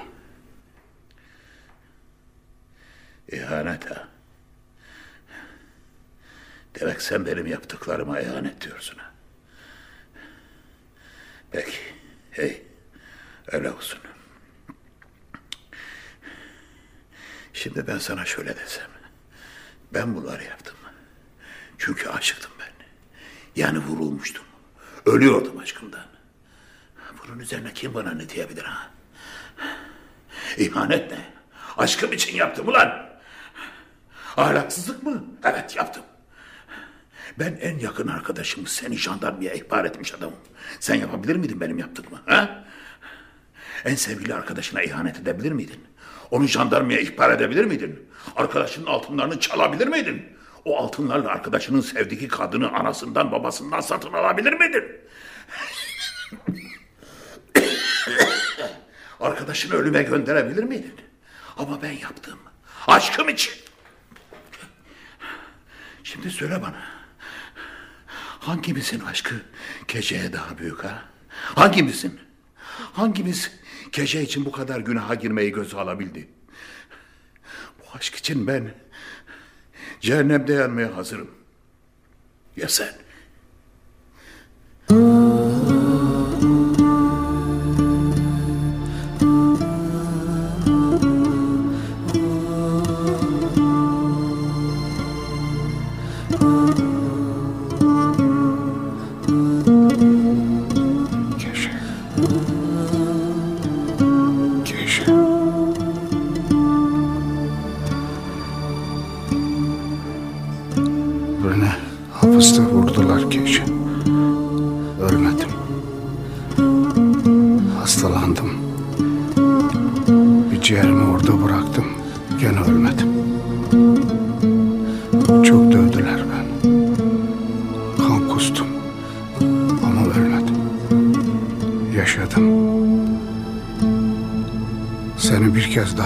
İhanet 3.32 3.92
ha. 3.92 4.08
Demek 6.80 7.02
sen 7.02 7.26
benim 7.26 7.48
yaptıklarıma 7.48 8.20
ihanet 8.20 8.62
diyorsun 8.62 8.98
ha. 8.98 9.05
Peki. 11.56 11.78
Hey. 12.32 12.62
Öyle 13.52 13.72
olsun. 13.72 14.00
Şimdi 17.54 17.88
ben 17.88 17.98
sana 17.98 18.26
şöyle 18.26 18.58
desem. 18.58 18.88
Ben 19.94 20.16
bunları 20.16 20.44
yaptım. 20.44 20.76
Çünkü 21.78 22.10
aşıktım 22.10 22.52
ben. 22.60 22.86
Yani 23.56 23.80
vurulmuştum. 23.80 24.44
Ölüyordum 25.06 25.58
aşkımdan. 25.58 26.06
Bunun 27.24 27.40
üzerine 27.40 27.74
kim 27.74 27.94
bana 27.94 28.12
ne 28.12 28.30
diyebilir 28.30 28.64
ha? 28.64 28.92
İhanet 30.58 31.12
ne? 31.12 31.34
Aşkım 31.78 32.14
için 32.14 32.36
yaptım 32.36 32.68
ulan. 32.68 33.10
Ahlaksızlık 34.38 35.04
mı? 35.04 35.26
Evet 35.44 35.76
yaptım. 35.76 36.04
Ben 37.40 37.58
en 37.62 37.80
yakın 37.80 38.08
arkadaşımı 38.08 38.68
seni 38.68 38.98
jandarmaya 38.98 39.54
ihbar 39.54 39.86
etmiş 39.86 40.14
adamım. 40.14 40.40
Sen 40.80 40.96
yapabilir 40.96 41.36
miydin 41.36 41.62
benim 41.62 41.78
yaptığımı? 41.78 42.22
Ha? 42.26 42.66
En 43.86 43.96
sevgili 43.96 44.34
arkadaşına 44.34 44.82
ihanet 44.82 45.20
edebilir 45.20 45.52
miydin? 45.52 45.84
Onu 46.32 46.48
jandarmaya 46.48 47.00
ihbar 47.00 47.30
edebilir 47.30 47.66
miydin? 47.66 48.10
Arkadaşının 48.36 48.86
altınlarını 48.86 49.40
çalabilir 49.40 49.88
miydin? 49.88 50.26
O 50.66 50.78
altınlarla 50.78 51.30
arkadaşının 51.30 51.82
sevdiği 51.82 52.28
kadını 52.28 52.72
anasından 52.72 53.32
babasından 53.32 53.82
satın 53.82 54.14
alabilir 54.14 54.54
miydin? 54.54 54.84
Arkadaşını 59.20 59.76
ölüme 59.76 60.04
gönderebilir 60.04 60.64
miydin? 60.64 60.96
Ama 61.58 61.82
ben 61.82 61.92
yaptım. 61.92 62.40
Aşkım 62.88 63.30
için. 63.30 63.54
Şimdi 66.04 66.30
söyle 66.30 66.62
bana. 66.62 66.95
Hangimizin 68.46 69.00
aşkı 69.00 69.36
geceye 69.88 70.34
daha 70.34 70.58
büyük 70.58 70.84
ha? 70.84 71.06
Hangimizin? 71.30 72.20
Hangimiz 72.94 73.52
gece 73.92 74.22
için 74.22 74.46
bu 74.46 74.52
kadar 74.52 74.80
günaha 74.80 75.16
girmeyi 75.20 75.52
göze 75.52 75.78
alabildi? 75.78 76.28
Bu 77.80 77.98
aşk 77.98 78.16
için 78.16 78.48
ben 78.48 78.74
cehennemde 80.02 80.54
yanmaya 80.54 80.98
hazırım. 80.98 81.32
Ya 82.58 82.70
sen? 82.70 82.94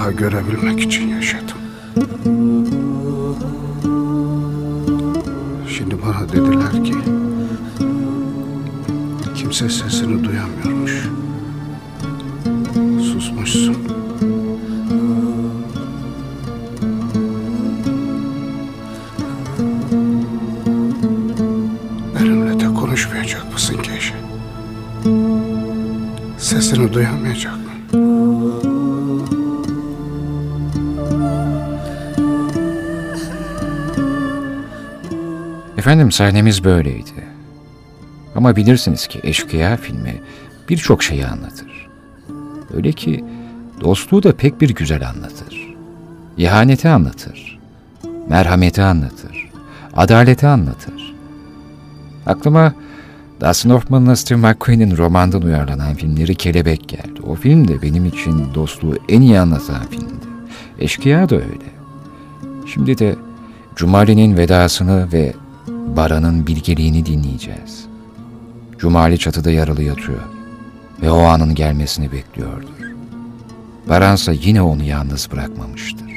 Daha 0.10 0.30
görebilmek 0.30 0.80
için 0.80 1.08
yaşadım. 1.08 1.49
Efendim 35.90 36.12
sahnemiz 36.12 36.64
böyleydi. 36.64 37.12
Ama 38.36 38.56
bilirsiniz 38.56 39.08
ki 39.08 39.20
Eşkıya 39.24 39.78
filmi 39.78 40.22
birçok 40.70 41.04
şeyi 41.04 41.28
anlatır. 41.28 41.90
Öyle 42.74 42.92
ki 42.92 43.26
dostluğu 43.82 44.24
da 44.24 44.36
pek 44.36 44.62
bir 44.62 44.70
güzel 44.70 45.10
anlatır. 45.10 45.76
İhaneti 46.38 46.90
anlatır. 46.90 47.60
Merhameti 48.28 48.82
anlatır. 48.82 49.50
Adaleti 49.94 50.48
anlatır. 50.48 51.16
Aklıma 52.26 52.74
Dustin 53.42 53.70
Hoffman'la 53.70 54.16
Steve 54.16 54.40
McQueen'in 54.40 54.98
romandan 54.98 55.42
uyarlanan 55.42 55.96
filmleri 55.96 56.36
Kelebek 56.36 56.90
geldi. 56.90 57.22
O 57.28 57.36
film 57.36 57.68
de 57.68 57.82
benim 57.82 58.06
için 58.06 58.54
dostluğu 58.54 58.96
en 59.10 59.22
iyi 59.22 59.40
anlatan 59.40 59.88
filmdi. 59.90 60.26
Eşkıya 60.80 61.30
da 61.30 61.36
öyle. 61.36 61.70
Şimdi 62.66 62.98
de 62.98 63.16
Cumali'nin 63.76 64.38
vedasını 64.38 65.12
ve 65.14 65.34
Baran'ın 65.96 66.48
bilgeliğini 66.48 67.06
dinleyeceğiz. 67.06 67.86
Cumali 68.78 69.20
çatıda 69.20 69.52
yaralı 69.52 69.84
yatıyor 69.84 70.22
ve 71.02 71.12
o 71.12 71.20
anın 71.20 71.56
gelmesini 71.56 72.12
bekliyordur. 72.12 72.94
Baransa 73.90 74.32
yine 74.32 74.62
onu 74.62 74.84
yalnız 74.84 75.32
bırakmamıştır. 75.32 76.10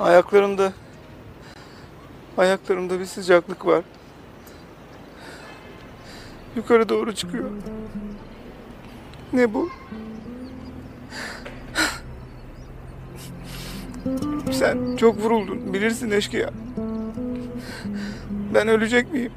Ayaklarımda 0.00 0.72
ayaklarımda 2.38 3.00
bir 3.00 3.06
sıcaklık 3.06 3.66
var. 3.66 3.84
Yukarı 6.56 6.88
doğru 6.88 7.14
çıkıyor. 7.14 7.50
Ne 9.32 9.54
bu? 9.54 9.68
Sen 14.52 14.96
çok 14.96 15.18
vuruldun. 15.18 15.72
Bilirsin 15.72 16.10
eşkıya. 16.10 16.50
Ben 18.54 18.68
ölecek 18.68 19.12
miyim? 19.12 19.32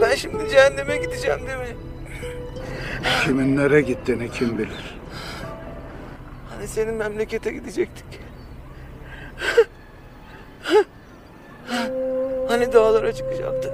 Ben 0.00 0.14
şimdi 0.16 0.48
cehenneme 0.50 0.96
gideceğim 0.96 1.38
değil 1.46 1.58
mi? 1.58 1.76
Kimin 3.24 3.56
nereye 3.56 3.80
gittiğini 3.82 4.30
kim 4.30 4.58
bilir. 4.58 5.01
Hani 6.62 6.70
senin 6.70 6.94
memlekete 6.94 7.52
gidecektik. 7.52 8.04
Hani 12.48 12.72
dağlara 12.72 13.12
çıkacaktık. 13.12 13.72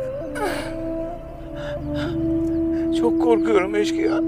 Çok 2.99 3.23
korkuyorum 3.23 3.75
eşkıya. 3.75 4.19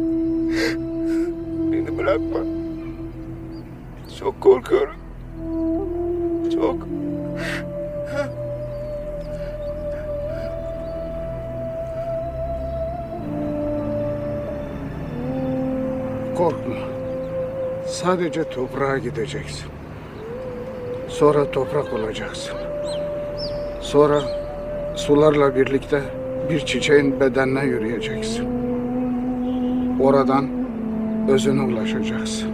Beni 1.72 1.98
bırakma. 1.98 2.38
Çok 4.18 4.40
korkuyorum. 4.40 4.96
Çok. 6.54 6.88
Korkma. 16.36 16.99
Sadece 17.86 18.44
toprağa 18.44 18.98
gideceksin. 18.98 19.66
Sonra 21.08 21.50
toprak 21.50 21.92
olacaksın. 21.92 22.56
Sonra 23.80 24.22
sularla 24.96 25.56
birlikte 25.56 26.02
bir 26.50 26.60
çiçeğin 26.60 27.20
bedenine 27.20 27.64
yürüyeceksin. 27.64 28.46
Oradan 30.00 30.48
özüne 31.28 31.62
ulaşacaksın. 31.62 32.50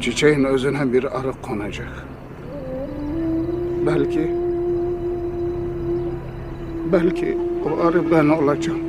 Çiçeğin 0.00 0.44
özüne 0.44 0.92
bir 0.92 1.04
arı 1.04 1.32
konacak. 1.42 2.04
Belki 3.86 4.30
belki 6.92 7.38
o 7.64 7.86
arı 7.86 8.10
ben 8.10 8.28
olacağım. 8.28 8.85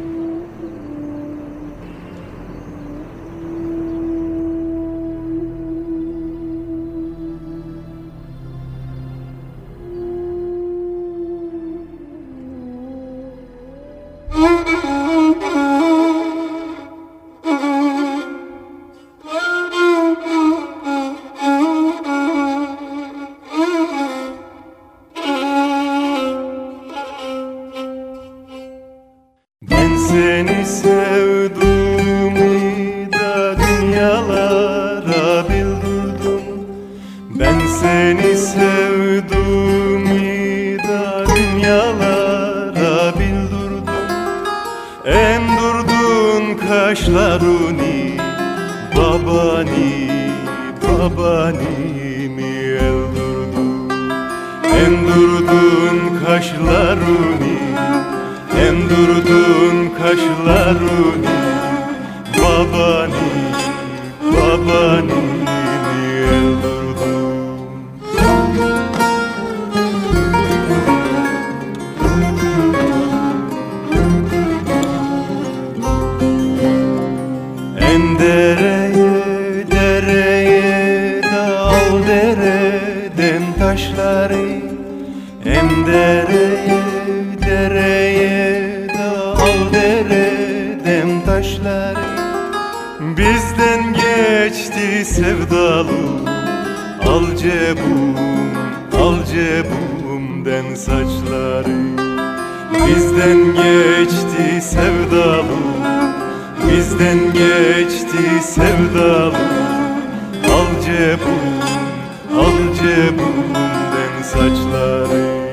Taşları 83.67 84.62
En 85.45 85.88
dereye, 85.88 86.84
dereye 87.47 88.88
dal 88.97 89.73
dereden 89.73 91.21
taşları. 91.25 92.08
Bizden 92.99 93.93
geçti 93.93 95.06
sevdalı 95.06 95.88
Al 97.08 97.36
cebum, 97.38 98.15
al 99.01 99.15
cebumden 99.25 100.75
saçları. 100.75 101.77
Bizden 102.88 103.38
geçti 103.38 104.62
sevdalı 104.62 105.58
Bizden 106.71 107.19
geçti 107.34 108.43
sevdalı. 108.43 109.38
Al 110.53 110.82
cebum, 110.86 111.58
al 112.39 112.66
cebumden 112.77 114.21
saçları 114.23 115.47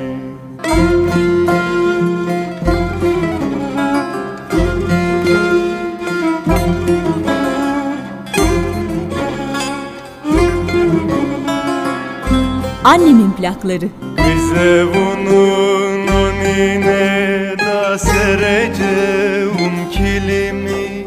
Annemin 12.85 13.31
plakları. 13.33 13.89
Bize 14.19 14.85
bunun 14.95 16.07
önüne 16.07 17.55
da 17.59 17.99
sereceğim 17.99 19.73
kilimi 19.93 21.07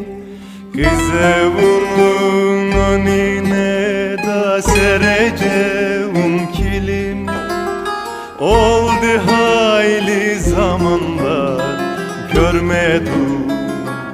Bize 0.74 1.46
bunun 1.58 2.72
önüne 2.72 4.18
da 4.28 4.62
sereceğim 4.62 6.07
Oldu 8.40 9.22
hayli 9.26 10.40
zamanlar 10.40 11.62
görmedim 12.34 13.48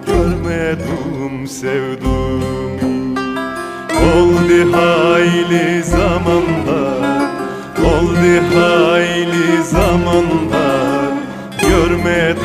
Görmedim 0.07 1.47
sevduğumu 1.47 3.19
Oldu 4.15 4.77
hayli 4.77 5.83
zamanlar 5.83 7.21
Oldu 7.85 8.55
hayli 8.55 9.63
zamanlar 9.63 11.13
görmedim 11.69 12.42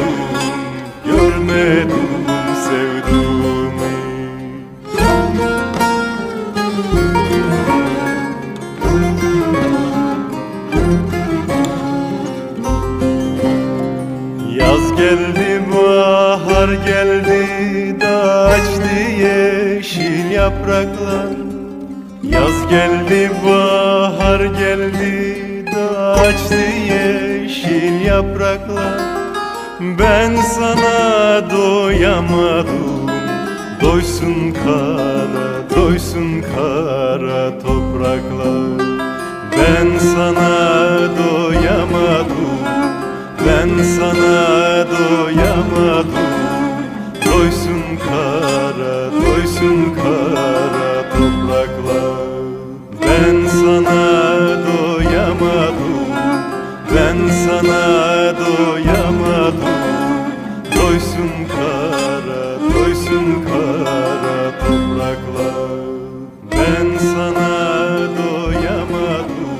bahar 16.59 16.72
geldi 16.72 18.00
da 18.00 18.44
açtı 18.44 18.94
yeşil 19.22 20.30
yapraklar. 20.30 21.36
Yaz 22.22 22.68
geldi, 22.70 23.30
bahar 23.46 24.40
geldi 24.40 25.64
da 25.74 26.12
açtı 26.12 26.54
yeşil 26.94 28.06
yapraklar. 28.06 29.00
Ben 29.80 30.36
sana 30.36 31.50
doyamadım 31.50 33.11
Doysun 33.82 34.54
kara, 34.64 35.76
doysun 35.76 36.42
kara 36.42 37.59
topraklar. 37.59 38.88
Ben 39.52 39.98
sana 39.98 40.98
doyamadım 41.18 42.59
Ben 43.46 43.82
sana 43.82 44.86
doyamadım 44.98 46.38
kara, 48.07 49.12
doysun 49.12 49.94
kara 49.94 51.11
topraklar. 51.11 52.28
Ben 53.03 53.46
sana 53.46 54.03
doyamadım 54.66 56.09
Ben 56.94 57.28
sana 57.28 58.34
doyamadım. 58.38 59.78
Doysun 60.76 61.30
kara, 61.55 62.61
doysun 62.74 63.44
kara 63.49 64.59
topraklar. 64.59 65.78
Ben 66.53 66.99
sana 66.99 67.99
doyamadım 68.18 69.59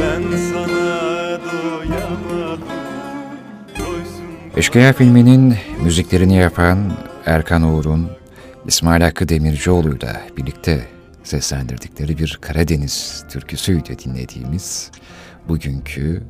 Ben 0.00 0.36
sana 0.36 1.38
doyamadım. 1.52 2.68
Eşkıya 4.56 4.92
filminin 4.92 5.54
müziklerini 5.84 6.36
yapan 6.36 6.78
Erkan 7.26 7.62
Uğur'un 7.62 8.10
İsmail 8.66 9.02
Hakkı 9.02 9.28
Demircioğlu'yla 9.28 10.20
birlikte 10.36 10.88
seslendirdikleri 11.22 12.18
bir 12.18 12.38
Karadeniz 12.40 13.24
türküsüydü 13.30 13.98
dinlediğimiz 13.98 14.90
bugünkü 15.48 16.22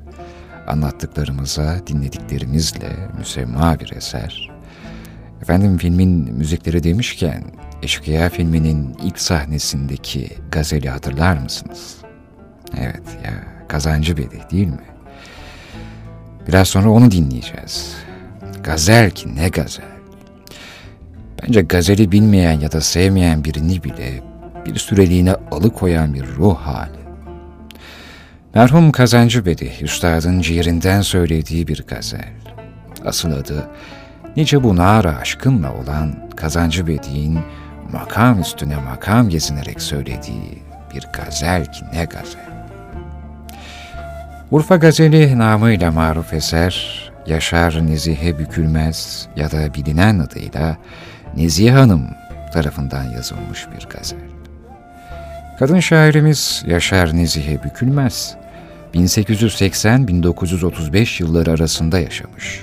anlattıklarımıza 0.66 1.86
dinlediklerimizle 1.86 2.96
müsemma 3.18 3.80
bir 3.80 3.92
eser. 3.92 4.50
Efendim 5.42 5.78
filmin 5.78 6.34
müzikleri 6.34 6.82
demişken 6.82 7.44
Eşkıya 7.82 8.30
filminin 8.30 8.96
ilk 9.02 9.18
sahnesindeki 9.18 10.28
gazeli 10.50 10.88
hatırlar 10.88 11.36
mısınız? 11.36 11.96
Evet 12.78 13.18
ya 13.24 13.32
Kazancı 13.68 14.16
Bedi 14.16 14.40
değil 14.50 14.68
mi? 14.68 14.86
Biraz 16.48 16.68
sonra 16.68 16.90
onu 16.90 17.10
dinleyeceğiz. 17.10 17.96
Gazel 18.62 19.10
ki 19.10 19.36
ne 19.36 19.48
gazel. 19.48 19.91
Bence 21.42 21.62
gazeli 21.62 22.12
bilmeyen 22.12 22.60
ya 22.60 22.72
da 22.72 22.80
sevmeyen 22.80 23.44
birini 23.44 23.84
bile 23.84 24.22
bir 24.66 24.76
süreliğine 24.76 25.34
alıkoyan 25.50 26.14
bir 26.14 26.26
ruh 26.26 26.56
hali. 26.56 27.02
Merhum 28.54 28.92
Kazancı 28.92 29.46
Bedi, 29.46 29.72
üstadın 29.80 30.40
ciğerinden 30.40 31.00
söylediği 31.00 31.68
bir 31.68 31.84
gazel. 31.88 32.32
Asıl 33.04 33.32
adı, 33.32 33.70
nice 34.36 34.62
bu 34.62 34.76
nara 34.76 35.16
aşkınla 35.16 35.74
olan 35.74 36.30
Kazancı 36.36 36.86
Bedi'nin 36.86 37.40
makam 37.92 38.40
üstüne 38.40 38.76
makam 38.76 39.28
gezinerek 39.28 39.82
söylediği 39.82 40.62
bir 40.94 41.08
gazel 41.12 41.64
ki 41.64 41.84
ne 41.94 42.04
gazel. 42.04 42.52
Urfa 44.50 44.76
Gazeli 44.76 45.38
namıyla 45.38 45.92
maruf 45.92 46.32
eser, 46.32 47.02
Yaşar 47.26 47.86
Nezihe 47.86 48.38
Bükülmez 48.38 49.28
ya 49.36 49.50
da 49.50 49.74
bilinen 49.74 50.18
adıyla 50.18 50.76
Nezihe 51.36 51.72
Hanım 51.72 52.08
tarafından 52.52 53.04
yazılmış 53.04 53.66
bir 53.76 53.86
gazel. 53.86 54.18
Kadın 55.58 55.80
şairimiz 55.80 56.64
Yaşar 56.66 57.16
Nezihe 57.16 57.64
Bükülmez, 57.64 58.34
1880-1935 58.94 61.22
yılları 61.22 61.50
arasında 61.50 61.98
yaşamış. 61.98 62.60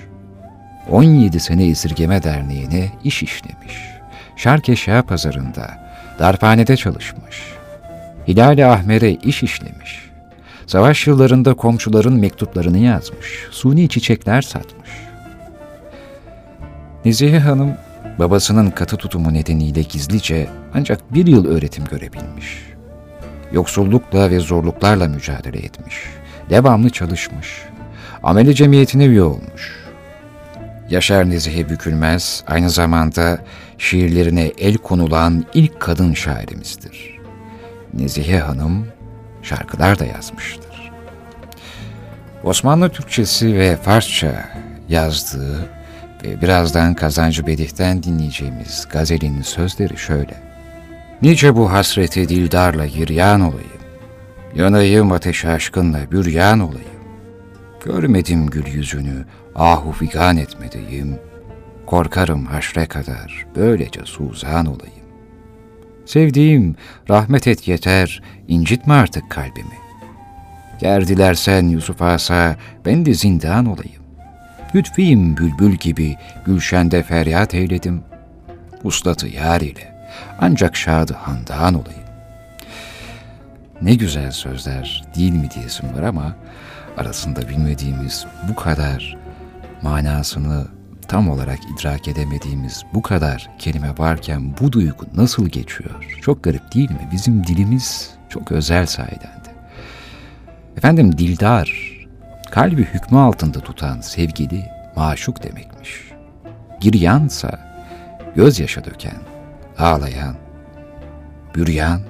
17 0.90 1.40
sene 1.40 1.68
esirgeme 1.68 2.24
derneğine 2.24 2.92
iş 3.04 3.24
işlemiş. 3.24 3.90
Şark 4.36 4.66
Pazarı'nda 5.08 5.90
darphanede 6.20 6.78
çalışmış. 6.78 7.44
Hilal-i 8.28 8.66
Ahmer'e 8.66 9.12
iş 9.12 9.44
işlemiş. 9.44 10.10
Savaş 10.68 11.08
yıllarında 11.08 11.54
komşuların 11.54 12.20
mektuplarını 12.20 12.78
yazmış. 12.78 13.48
Suni 13.52 13.90
çiçekler 13.90 14.42
satmış. 14.42 14.90
Nezihe 17.06 17.40
Hanım 17.40 17.74
babasının 18.20 18.72
katı 18.72 18.98
tutumu 18.98 19.34
nedeniyle 19.34 19.82
gizlice 19.82 20.50
ancak 20.74 21.14
bir 21.14 21.28
yıl 21.28 21.46
öğretim 21.46 21.86
görebilmiş. 21.86 22.64
Yoksullukla 23.52 24.32
ve 24.32 24.40
zorluklarla 24.40 25.08
mücadele 25.08 25.58
etmiş. 25.58 25.96
Devamlı 26.50 26.90
çalışmış. 26.90 27.62
Ameli 28.24 28.56
cemiyetine 28.56 29.06
üye 29.06 29.22
olmuş. 29.24 29.80
Yaşar 30.90 31.30
Nezihe 31.30 31.70
Bükülmez 31.70 32.44
aynı 32.48 32.70
zamanda 32.70 33.40
şiirlerine 33.78 34.52
el 34.58 34.78
konulan 34.78 35.46
ilk 35.54 35.80
kadın 35.80 36.14
şairimizdir. 36.14 37.20
Nezihe 37.94 38.40
Hanım 38.40 38.88
şarkılar 39.42 40.00
da 40.00 40.06
yazmıştır. 40.06 40.92
Osmanlı 42.44 42.90
Türkçesi 42.90 43.56
ve 43.56 43.78
Farsça 43.78 44.50
yazdığı 44.90 45.79
ve 46.24 46.42
birazdan 46.42 46.94
Kazancı 46.94 47.48
Bedih'ten 47.48 48.04
dinleyeceğimiz 48.04 48.88
gazelin 48.92 49.42
sözleri 49.42 49.98
şöyle. 49.98 50.50
Nice 51.22 51.56
bu 51.56 51.72
hasreti 51.72 52.30
dildarla 52.30 52.86
giryan 52.86 53.42
olayım, 53.42 53.82
yanayım 54.56 55.12
ateş 55.12 55.46
aşkınla 55.46 56.12
büryan 56.12 56.60
olayım. 56.60 56.90
Görmedim 57.86 58.48
gül 58.48 58.68
yüzünü, 58.68 59.26
ahu 59.56 59.92
figan 59.92 60.38
etmedeyim, 60.38 61.20
korkarım 61.86 62.46
haşre 62.46 62.86
kadar 62.86 63.46
böylece 63.56 64.02
suzan 64.06 64.66
olayım. 64.66 65.00
Sevdiğim, 66.06 66.76
rahmet 67.10 67.48
et 67.48 67.68
yeter, 67.68 68.22
incitme 68.48 68.94
artık 68.94 69.30
kalbimi. 69.30 69.80
Ger 70.80 71.08
dilersen 71.08 71.68
Yusuf 71.68 72.02
Asa, 72.02 72.56
ben 72.86 73.06
de 73.06 73.14
zindan 73.14 73.66
olayım. 73.66 73.99
Lütfiyim 74.76 75.38
bülbül 75.38 75.76
gibi 75.76 76.18
gülşende 76.46 77.04
feryat 77.04 77.54
eyledim. 77.54 78.04
Uslatı 78.84 79.28
yar 79.28 79.62
ile 79.62 79.96
ancak 80.40 80.76
şadı 80.76 81.14
handan 81.14 81.74
olayım. 81.74 82.04
Ne 83.82 83.96
güzel 83.96 84.32
sözler 84.32 85.04
değil 85.16 85.34
mi 85.34 85.50
diyesim 85.56 85.94
var 85.94 86.04
ama 86.04 86.36
arasında 86.98 87.50
bilmediğimiz 87.50 88.26
bu 88.50 88.56
kadar 88.56 89.18
manasını 89.82 90.68
tam 91.08 91.30
olarak 91.30 91.60
idrak 91.78 92.08
edemediğimiz 92.08 92.84
bu 92.94 93.02
kadar 93.02 93.50
kelime 93.60 93.94
varken 93.98 94.58
bu 94.62 94.72
duygu 94.72 95.06
nasıl 95.16 95.48
geçiyor? 95.50 96.20
Çok 96.22 96.44
garip 96.44 96.76
değil 96.76 96.92
mi? 96.92 97.10
Bizim 97.12 97.48
dilimiz 97.48 98.12
çok 98.30 98.52
özel 98.52 98.86
sahiden 98.86 99.40
de. 99.46 99.50
Efendim 100.78 101.18
dildar, 101.18 101.99
kalbi 102.52 102.84
hükmü 102.84 103.18
altında 103.18 103.60
tutan 103.60 104.02
sevgili 104.02 104.66
maşuk 104.96 105.44
demekmiş. 105.44 106.12
Giryansa 106.82 107.60
gözyaşı 108.36 108.86
döken, 108.86 109.18
ağlayan, 109.78 110.36
büryan, 111.56 112.02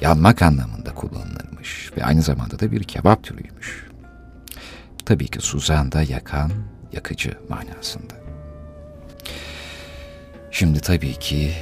yanmak 0.00 0.42
anlamında 0.42 0.94
kullanılırmış 0.94 1.92
ve 1.96 2.04
aynı 2.04 2.22
zamanda 2.22 2.58
da 2.58 2.72
bir 2.72 2.82
kebap 2.82 3.22
türüymüş. 3.22 3.86
Tabii 5.06 5.28
ki 5.28 5.40
Suzan 5.40 5.92
da 5.92 6.02
yakan, 6.02 6.50
yakıcı 6.92 7.38
manasında. 7.48 8.14
Şimdi 10.50 10.80
tabii 10.80 11.14
ki 11.14 11.52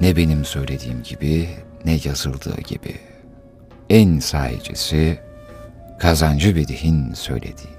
ne 0.00 0.16
benim 0.16 0.44
söylediğim 0.44 1.02
gibi 1.02 1.48
ne 1.84 2.00
yazıldığı 2.04 2.60
gibi 2.60 2.94
en 3.90 4.18
sahicisi 4.18 5.18
Kazancı 5.98 6.56
Bedih'in 6.56 7.14
söylediği. 7.14 7.73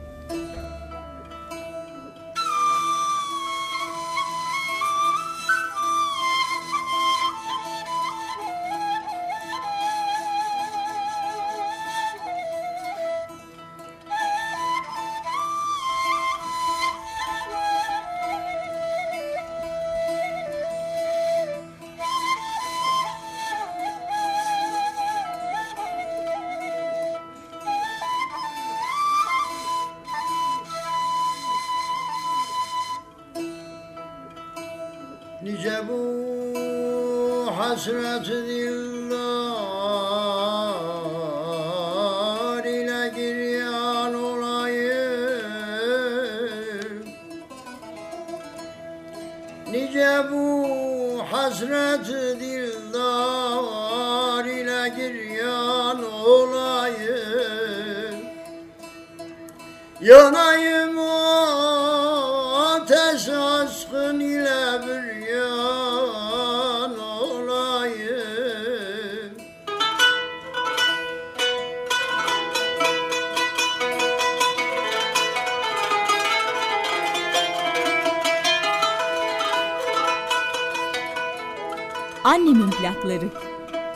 Annemin 82.26 82.72
plakları. 82.72 83.26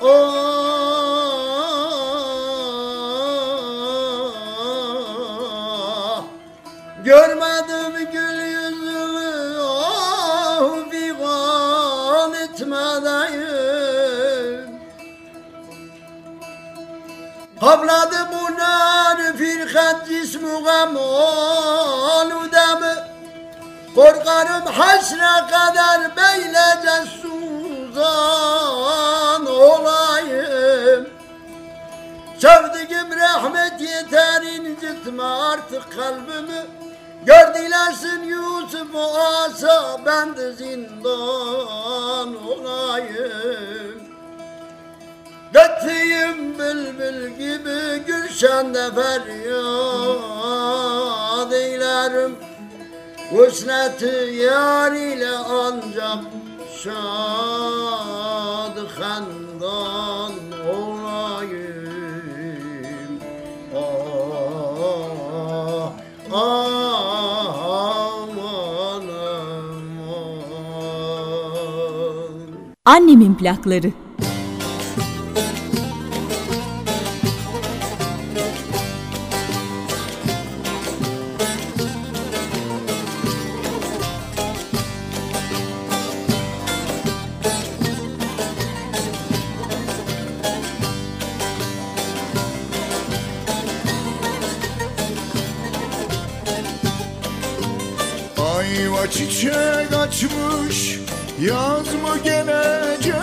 Oh, 0.01 0.59
görmedim 7.03 8.09
gül 8.13 8.41
yüzünü 8.41 9.59
oh 9.59 10.89
figan 10.91 12.33
etmedeyim 12.33 13.89
Havladı 17.59 18.29
bunlar 18.33 19.37
firkat 19.37 20.07
cismu 20.07 20.63
gam 20.63 20.97
aludemi 20.97 22.95
Korkarım 23.95 24.65
haşre 24.65 25.47
kadar 25.51 26.15
beylece 26.17 27.18
suzan 27.99 29.45
olayım. 29.45 31.09
Sevdiğim 32.37 33.11
rahmet 33.19 33.81
yeter 33.81 34.41
incitme 34.41 35.23
artık 35.23 35.91
kalbimi. 35.91 36.65
Gör 37.25 37.53
dilersin 37.53 38.23
Yusuf 38.23 38.95
asa 38.95 40.01
ben 40.05 40.37
de 40.37 40.51
zindan 40.53 42.35
olayım. 42.45 44.01
Götüyüm 45.53 46.59
bülbül 46.59 47.27
gibi 47.27 48.03
gülşende 48.07 48.91
feryat 48.95 49.33
eylerim. 51.53 52.35
Vusneti 53.31 54.33
yar 54.35 54.91
ile 54.91 55.37
ancak 55.37 56.38
şad 56.83 58.77
handan 58.97 60.33
olayım 60.73 61.99
Ah, 66.33 67.55
aman 67.63 69.07
aman 69.07 70.69
Annemin 72.85 73.35
plakları. 73.35 73.93
Ayva 98.69 99.11
çiçek 99.11 99.93
açmış 99.99 100.99
Yaz 101.41 101.87
mı 101.93 102.17
gelecek. 102.23 103.13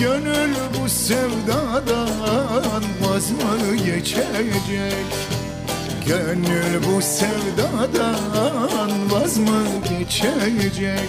Gönül 0.00 0.54
bu 0.80 0.88
sevdadan 0.88 2.82
Vaz 3.00 3.30
mı 3.30 3.76
geçecek. 3.76 5.04
Gönül 6.06 6.82
bu 6.84 7.02
sevdadan 7.02 8.90
Vaz 9.10 9.38
mı 9.38 9.62
geçecek. 9.88 11.08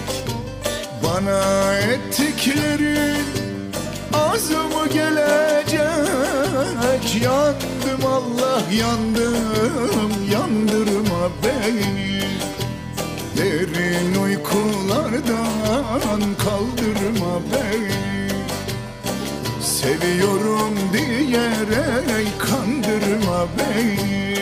Bana 1.04 1.74
ettiklerin 1.74 3.26
Az 4.14 4.50
mı 4.52 4.88
gelecek? 4.94 5.84
Yandım 7.24 8.06
Allah 8.06 8.62
yandım 8.72 10.12
Yandırma 10.32 11.30
beni 11.44 12.23
Derin 13.38 14.24
uykulardan 14.24 16.22
kaldırma 16.44 17.42
beni. 17.52 18.30
Seviyorum 19.62 20.74
diyerek 20.94 22.40
kandırma 22.40 23.48
beni 23.58 24.33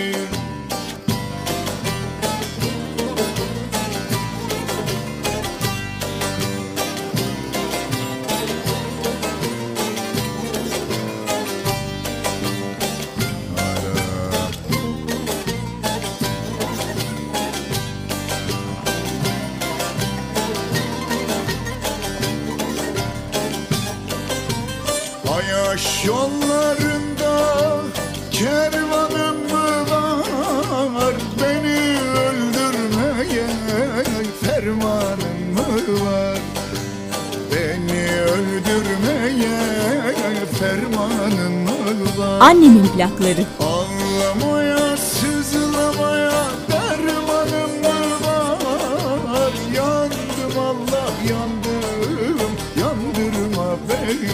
Annemin 42.41 42.87
plakları. 42.87 43.45
Ağlamaya 43.59 44.97
sızlamaya 44.97 46.43
dermanım 46.71 47.83
var. 47.83 49.53
Yandım 49.75 50.59
Allah 50.59 51.11
yandım 51.29 52.51
yandırma 52.79 53.77
beni. 53.89 54.31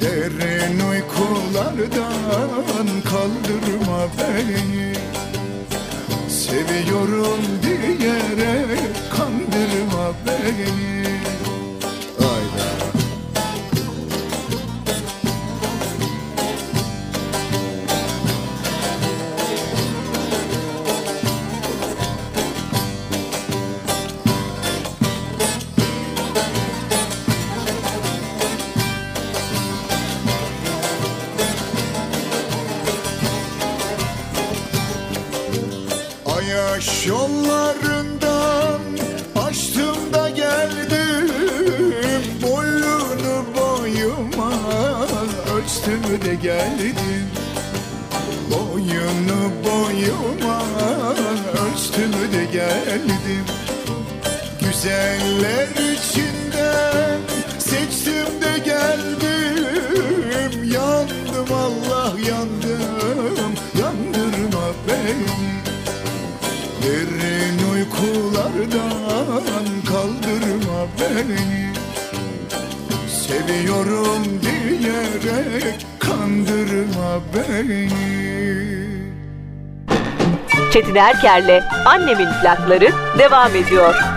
Derin 0.00 0.80
uykulardan 0.90 2.86
kaldırma 3.10 4.00
beni. 4.18 4.94
Seviyorum 6.28 7.40
diyerek 7.62 8.94
kandırma 9.16 10.12
beni 10.26 10.99
Çetin 81.20 81.28
Erker'le 81.28 81.62
Annemin 81.86 82.28
plakları 82.42 82.88
devam 83.18 83.56
ediyor. 83.56 84.09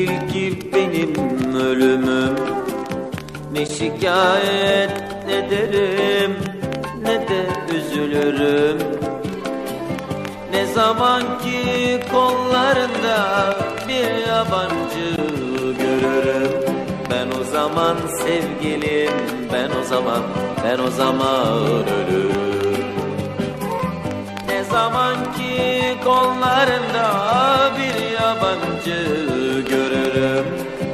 Bil 0.00 0.28
ki 0.32 0.58
benim 0.74 1.14
ölümüm. 1.54 2.36
Ne 3.52 3.66
şikayet 3.66 4.90
ederim 5.28 6.36
Ne 7.02 7.28
de 7.28 7.46
üzülürüm. 7.76 8.78
Ne 10.52 10.66
zaman 10.66 11.22
ki 11.38 12.00
kollarında 12.12 13.54
Bir 13.88 14.28
yabancı 14.28 15.16
görürüm. 15.78 16.52
Ben 17.10 17.40
o 17.40 17.44
zaman 17.44 17.96
sevgilim 18.18 19.12
Ben 19.52 19.70
o 19.80 19.84
zaman 19.84 20.22
Ben 20.64 20.78
o 20.78 20.90
zaman 20.90 21.62
ölürüm. 21.62 22.32
Ne 24.48 24.64
zaman 24.64 25.14
ki 25.14 25.96
kollarında 26.04 27.10
bir 27.76 28.10
yabancı 28.10 29.39
görürüm. 29.70 30.46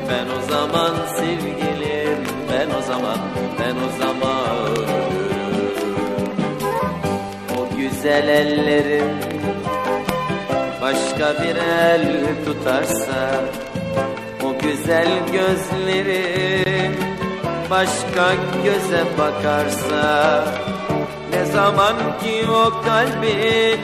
Ben 0.09 0.27
o 0.39 0.51
zaman 0.51 0.95
sevgilim 1.16 2.18
ben 2.53 2.68
o 2.79 2.83
zaman 2.83 3.18
ben 3.59 3.77
o 3.87 3.89
zaman 3.99 4.77
O 7.59 7.77
güzel 7.77 8.29
ellerin 8.29 9.11
başka 10.83 11.43
bir 11.43 11.57
el 11.57 12.27
tutarsa 12.47 13.45
O 14.45 14.59
güzel 14.59 15.09
gözlerin 15.33 16.97
başka 17.70 18.35
göze 18.64 19.05
bakarsa 19.18 20.45
ne 21.33 21.45
zaman 21.45 21.97
ki 21.97 22.45
o 22.51 22.83
kalbin 22.85 23.81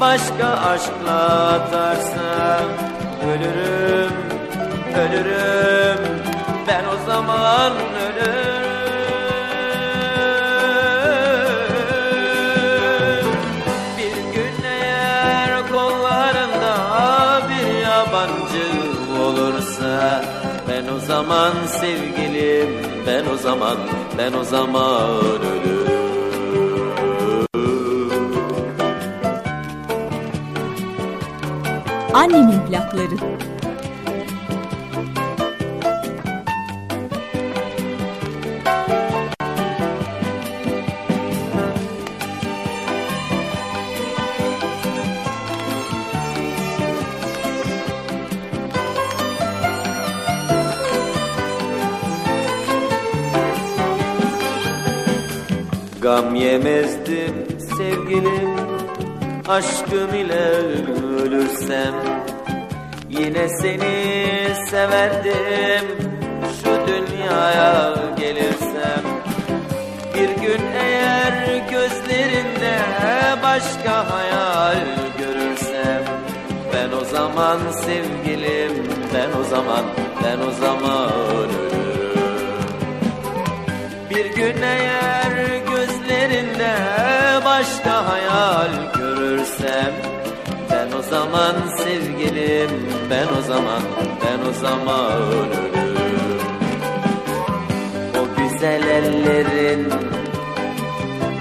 başka 0.00 0.46
aşkla 0.46 1.48
atarsa 1.52 2.60
Ölürüm, 3.24 3.83
ölürüm, 4.94 5.98
ben 6.68 6.84
o 6.84 7.06
zaman 7.06 7.72
ölürüm 7.72 8.64
Bir 13.98 14.16
gün 14.34 14.64
eğer 14.64 15.68
kollarında 15.68 16.74
bir 17.48 17.74
yabancı 17.82 18.66
olursa 19.22 20.24
Ben 20.68 20.88
o 20.96 20.98
zaman 20.98 21.52
sevgilim 21.66 22.68
Ben 23.06 23.24
o 23.34 23.36
zaman, 23.36 23.76
ben 24.18 24.32
o 24.32 24.44
zaman 24.44 25.10
ölürüm 25.10 25.84
Annemin 32.14 32.60
plakları. 32.66 33.33
Gam 56.04 56.34
yemezdim 56.34 57.34
sevgilim. 57.76 58.54
Aşkım 59.48 60.14
ile 60.14 60.50
ölürsem 61.22 61.94
Yine 63.10 63.48
seni 63.48 64.06
severdim. 64.70 65.86
Şu 66.60 66.86
dünyaya 66.86 67.94
gelirsem 68.18 69.02
Bir 70.14 70.28
gün 70.42 70.62
eğer 70.78 71.56
gözlerinde 71.70 72.78
Başka 73.42 74.10
hayal 74.10 74.76
görürsem 75.18 76.02
Ben 76.74 76.96
o 77.02 77.04
zaman 77.04 77.58
sevgilim 77.72 78.72
Ben 79.14 79.40
o 79.40 79.44
zaman, 79.44 79.84
ben 80.24 80.38
o 80.48 80.50
zaman 80.50 81.10
ölürüm 81.12 81.63
zaman 91.34 91.68
sevgilim 91.78 92.70
ben 93.10 93.26
o 93.38 93.42
zaman 93.42 93.82
ben 94.22 94.50
o 94.50 94.52
zaman 94.52 95.12
ölürüm. 95.12 96.38
O 98.20 98.22
güzel 98.40 98.82
ellerin 98.88 99.92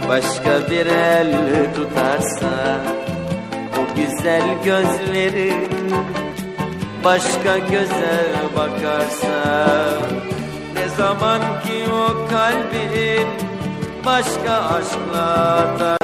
başka 0.09 0.71
bir 0.71 0.85
el 0.85 1.33
tutarsa 1.75 2.81
O 3.79 3.95
güzel 3.95 4.43
gözlerin 4.65 5.69
başka 7.03 7.57
göze 7.57 8.31
bakarsa 8.57 9.55
Ne 10.75 10.89
zaman 10.97 11.39
ki 11.39 11.83
o 11.91 12.29
kalbin 12.29 13.27
başka 14.05 14.53
aşkla 14.53 15.23
atarsa 15.23 16.02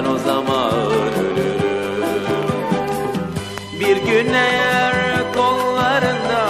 ben 0.00 0.06
o 0.06 0.18
zaman 0.18 0.72
ölürüm. 0.72 2.04
Bir 3.80 3.96
gün 3.96 4.32
eğer 4.34 4.94
kollarında 5.34 6.42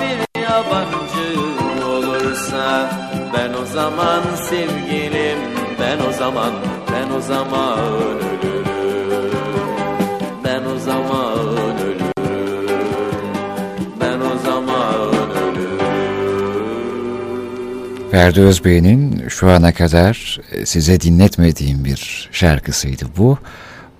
bir 0.00 0.40
yabancı 0.40 1.40
olursa 1.86 2.90
Ben 3.34 3.62
o 3.62 3.66
zaman 3.66 4.22
sevgilim 4.48 5.38
ben 5.80 5.98
o 6.08 6.12
zaman 6.12 6.52
ben 6.92 7.16
o 7.16 7.20
zaman 7.20 7.78
ölürüm 7.78 8.55
Ferdi 18.10 18.40
Özbey'in 18.40 19.24
şu 19.28 19.50
ana 19.50 19.74
kadar 19.74 20.40
e, 20.52 20.66
size 20.66 21.00
dinletmediğim 21.00 21.84
bir 21.84 22.28
şarkısıydı 22.32 23.04
bu. 23.16 23.38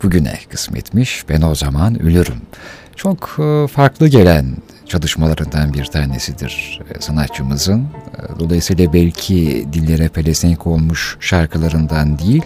Bugüne 0.03 0.39
kısmetmiş 0.51 1.29
ben 1.29 1.43
o 1.43 1.55
zaman 1.55 2.03
ölürüm. 2.03 2.41
Çok 2.97 3.37
e, 3.39 3.67
farklı 3.67 4.09
gelen 4.09 4.57
çalışmalarından 4.87 5.75
bir 5.75 5.85
tanesidir 5.85 6.81
e, 6.95 7.01
sanatçımızın. 7.01 7.89
Dolayısıyla 8.39 8.93
belki 8.93 9.67
dillere 9.73 10.09
pelesenk 10.09 10.67
olmuş 10.67 11.17
şarkılarından 11.21 12.19
değil 12.19 12.45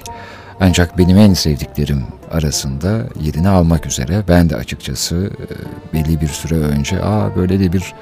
ancak 0.61 0.99
benim 0.99 1.19
en 1.19 1.35
sevdiklerim 1.35 2.05
arasında 2.31 3.07
yerini 3.21 3.49
almak 3.49 3.87
üzere 3.87 4.25
ben 4.29 4.51
de 4.51 4.57
açıkçası 4.57 5.31
belli 5.93 6.21
bir 6.21 6.29
süre 6.29 6.55
önce 6.55 7.05
aa 7.05 7.37
böyle 7.37 7.61
de 7.61 7.73
bir 7.73 7.95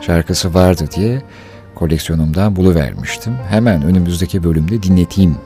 şarkısı 0.00 0.54
vardı 0.54 0.88
diye 0.96 1.22
koleksiyonumdan 1.76 2.56
buluvermiştim. 2.56 3.36
Hemen 3.50 3.82
önümüzdeki 3.82 4.42
bölümde 4.44 4.82
dinleteyim 4.82 5.36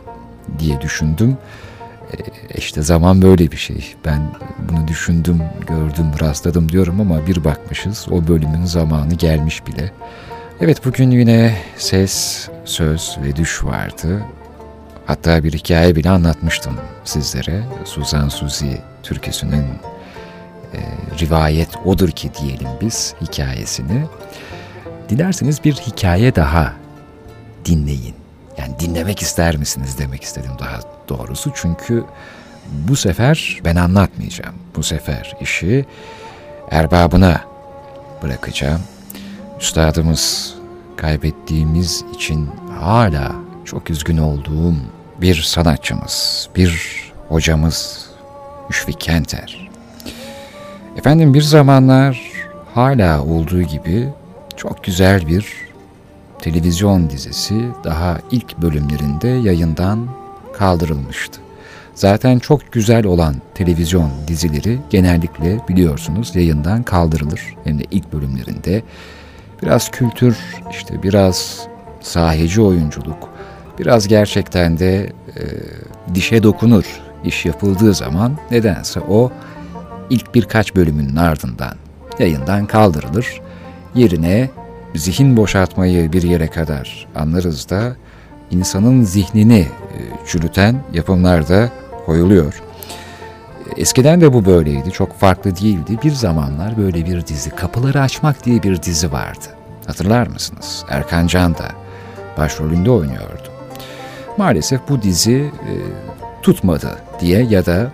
diye 0.58 0.80
düşündüm. 0.80 1.36
İşte 2.54 2.82
zaman 2.82 3.22
böyle 3.22 3.52
bir 3.52 3.56
şey. 3.56 3.94
Ben 4.04 4.22
bunu 4.58 4.88
düşündüm, 4.88 5.42
gördüm, 5.66 6.06
rastladım 6.20 6.68
diyorum 6.68 7.00
ama 7.00 7.26
bir 7.26 7.44
bakmışız 7.44 8.06
o 8.10 8.28
bölümün 8.28 8.64
zamanı 8.64 9.14
gelmiş 9.14 9.66
bile. 9.66 9.92
Evet 10.60 10.84
bugün 10.84 11.10
yine 11.10 11.56
ses, 11.76 12.48
söz 12.64 13.16
ve 13.22 13.36
düş 13.36 13.64
vardı. 13.64 14.22
Hatta 15.06 15.44
bir 15.44 15.52
hikaye 15.52 15.96
bile 15.96 16.10
anlatmıştım 16.10 16.74
sizlere. 17.04 17.62
Suzan 17.84 18.28
Suzi 18.28 18.80
türküsünün 19.02 19.64
e, 20.74 20.78
rivayet 21.20 21.68
odur 21.84 22.10
ki 22.10 22.30
diyelim 22.40 22.68
biz 22.80 23.14
hikayesini. 23.20 24.04
Dilerseniz 25.10 25.64
bir 25.64 25.74
hikaye 25.74 26.34
daha 26.34 26.72
dinleyin. 27.64 28.14
Yani 28.58 28.74
dinlemek 28.80 29.22
ister 29.22 29.56
misiniz 29.56 29.98
demek 29.98 30.22
istedim 30.22 30.50
daha 30.58 30.80
doğrusu. 31.08 31.52
Çünkü 31.54 32.04
bu 32.88 32.96
sefer 32.96 33.60
ben 33.64 33.76
anlatmayacağım. 33.76 34.54
Bu 34.76 34.82
sefer 34.82 35.36
işi 35.40 35.86
erbabına 36.70 37.40
bırakacağım. 38.22 38.80
Üstadımız 39.60 40.54
kaybettiğimiz 40.96 42.04
için 42.14 42.50
hala 42.80 43.32
çok 43.64 43.90
üzgün 43.90 44.18
olduğum 44.18 44.74
bir 45.20 45.34
sanatçımız, 45.42 46.48
bir 46.56 47.02
hocamız 47.28 48.06
Müşfik 48.68 49.00
Kenter. 49.00 49.70
Efendim 50.96 51.34
bir 51.34 51.42
zamanlar 51.42 52.20
hala 52.74 53.24
olduğu 53.24 53.62
gibi 53.62 54.08
çok 54.60 54.84
güzel 54.84 55.28
bir 55.28 55.46
televizyon 56.38 57.10
dizisi 57.10 57.64
daha 57.84 58.18
ilk 58.30 58.58
bölümlerinde 58.58 59.28
yayından 59.28 60.08
kaldırılmıştı. 60.52 61.40
Zaten 61.94 62.38
çok 62.38 62.72
güzel 62.72 63.06
olan 63.06 63.34
televizyon 63.54 64.10
dizileri 64.28 64.78
genellikle 64.90 65.58
biliyorsunuz 65.68 66.36
yayından 66.36 66.82
kaldırılır. 66.82 67.40
Hem 67.64 67.78
de 67.78 67.84
ilk 67.90 68.12
bölümlerinde 68.12 68.82
biraz 69.62 69.90
kültür, 69.90 70.36
işte 70.70 71.02
biraz 71.02 71.66
sahici 72.00 72.60
oyunculuk, 72.60 73.28
biraz 73.78 74.08
gerçekten 74.08 74.78
de 74.78 75.12
e, 75.36 75.42
dişe 76.14 76.42
dokunur 76.42 76.84
iş 77.24 77.46
yapıldığı 77.46 77.94
zaman 77.94 78.38
nedense 78.50 79.00
o 79.00 79.32
ilk 80.10 80.34
birkaç 80.34 80.76
bölümünün 80.76 81.16
ardından 81.16 81.74
yayından 82.18 82.66
kaldırılır. 82.66 83.40
Yerine 83.94 84.50
zihin 84.94 85.36
boşaltmayı 85.36 86.12
bir 86.12 86.22
yere 86.22 86.46
kadar 86.46 87.06
anlarız 87.14 87.70
da 87.70 87.96
insanın 88.50 89.02
zihnini 89.02 89.66
çürüten 90.26 90.76
yapımlar 90.92 91.48
da 91.48 91.70
koyuluyor. 92.06 92.62
Eskiden 93.76 94.20
de 94.20 94.32
bu 94.32 94.44
böyleydi, 94.44 94.90
çok 94.90 95.18
farklı 95.18 95.56
değildi. 95.56 95.98
Bir 96.04 96.10
zamanlar 96.10 96.76
böyle 96.78 97.06
bir 97.06 97.26
dizi, 97.26 97.50
Kapıları 97.50 98.00
Açmak 98.00 98.44
diye 98.44 98.62
bir 98.62 98.82
dizi 98.82 99.12
vardı. 99.12 99.46
Hatırlar 99.86 100.26
mısınız? 100.26 100.84
Erkan 100.88 101.26
Can 101.26 101.54
da 101.54 101.68
başrolünde 102.38 102.90
oynuyordu. 102.90 103.48
Maalesef 104.36 104.80
bu 104.88 105.02
dizi 105.02 105.32
e, 105.32 105.72
tutmadı 106.42 106.98
diye 107.20 107.42
ya 107.42 107.66
da 107.66 107.92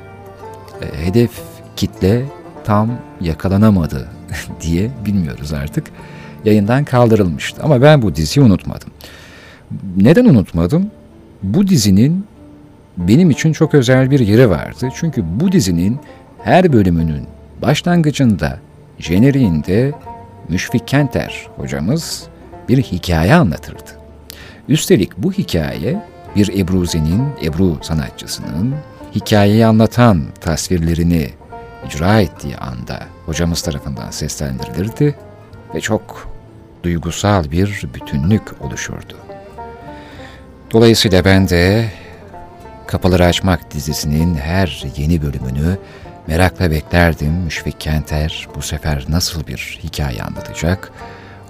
e, 0.83 1.05
hedef 1.07 1.31
kitle 1.77 2.25
tam 2.65 2.91
yakalanamadı 3.21 4.09
diye 4.61 4.91
bilmiyoruz 5.07 5.53
artık. 5.53 5.87
Yayından 6.45 6.85
kaldırılmıştı 6.85 7.63
ama 7.63 7.83
ben 7.83 8.03
bu 8.03 8.15
diziyi 8.17 8.47
unutmadım. 8.47 8.91
Neden 9.97 10.25
unutmadım? 10.25 10.91
Bu 11.43 11.67
dizinin 11.67 12.25
benim 12.97 13.31
için 13.31 13.53
çok 13.53 13.75
özel 13.75 14.11
bir 14.11 14.21
yeri 14.21 14.51
vardı. 14.51 14.89
Çünkü 14.95 15.25
bu 15.41 15.53
dizinin 15.53 15.99
her 16.45 16.73
bölümünün 16.73 17.27
Başlangıcında, 17.63 18.59
jeneriğinde 18.99 19.93
Müşfik 20.49 20.89
Kenter 20.89 21.47
hocamız 21.57 22.27
bir 22.69 22.83
hikaye 22.83 23.35
anlatırdı. 23.35 23.91
Üstelik 24.69 25.19
bu 25.19 25.33
hikaye 25.33 26.03
bir 26.37 26.59
Ebruzi'nin, 26.59 27.23
Ebru 27.45 27.79
sanatçısının 27.83 28.75
hikayeyi 29.15 29.67
anlatan 29.67 30.23
tasvirlerini 30.41 31.31
icra 31.87 32.21
ettiği 32.21 32.57
anda 32.57 33.03
hocamız 33.27 33.63
tarafından 33.63 34.11
seslendirilirdi 34.11 35.19
ve 35.75 35.81
çok 35.81 36.29
duygusal 36.83 37.51
bir 37.51 37.89
bütünlük 37.95 38.63
oluşurdu. 38.63 39.17
Dolayısıyla 40.73 41.25
ben 41.25 41.49
de 41.49 41.91
Kapıları 42.87 43.25
Açmak 43.25 43.71
dizisinin 43.71 44.35
her 44.35 44.85
yeni 44.97 45.23
bölümünü 45.23 45.79
merakla 46.27 46.71
beklerdim. 46.71 47.33
Müşfik 47.33 47.81
Kenter 47.81 48.49
bu 48.55 48.63
sefer 48.63 49.05
nasıl 49.09 49.47
bir 49.47 49.79
hikaye 49.83 50.23
anlatacak? 50.23 50.93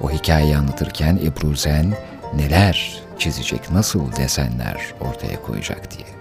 O 0.03 0.11
hikayeyi 0.11 0.57
anlatırken 0.57 1.19
Ebruzen 1.25 1.95
neler 2.35 3.01
çizecek, 3.19 3.71
nasıl 3.71 4.17
desenler 4.17 4.77
ortaya 5.01 5.43
koyacak 5.43 5.91
diye. 5.91 6.16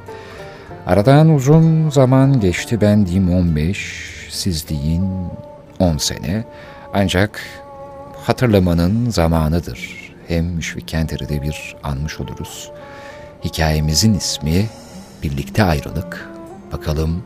Aradan 0.85 1.29
uzun 1.29 1.89
zaman 1.89 2.39
geçti 2.39 2.81
ben 2.81 3.05
diyeyim 3.05 3.33
15, 3.33 4.27
siz 4.29 4.69
deyin 4.69 5.09
10 5.79 5.97
sene. 5.97 6.43
Ancak 6.93 7.41
hatırlamanın 8.23 9.09
zamanıdır. 9.09 10.11
Hem 10.27 10.45
Müşfik 10.45 10.87
Kenter'i 10.87 11.41
bir 11.41 11.75
anmış 11.83 12.19
oluruz. 12.19 12.71
Hikayemizin 13.43 14.13
ismi 14.13 14.65
Birlikte 15.23 15.63
Ayrılık. 15.63 16.29
Bakalım 16.71 17.23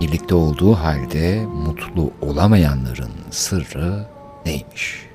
birlikte 0.00 0.34
olduğu 0.34 0.74
halde 0.74 1.46
mutlu 1.46 2.10
olamayanların 2.20 3.12
sırrı 3.30 4.06
neymiş? 4.46 5.08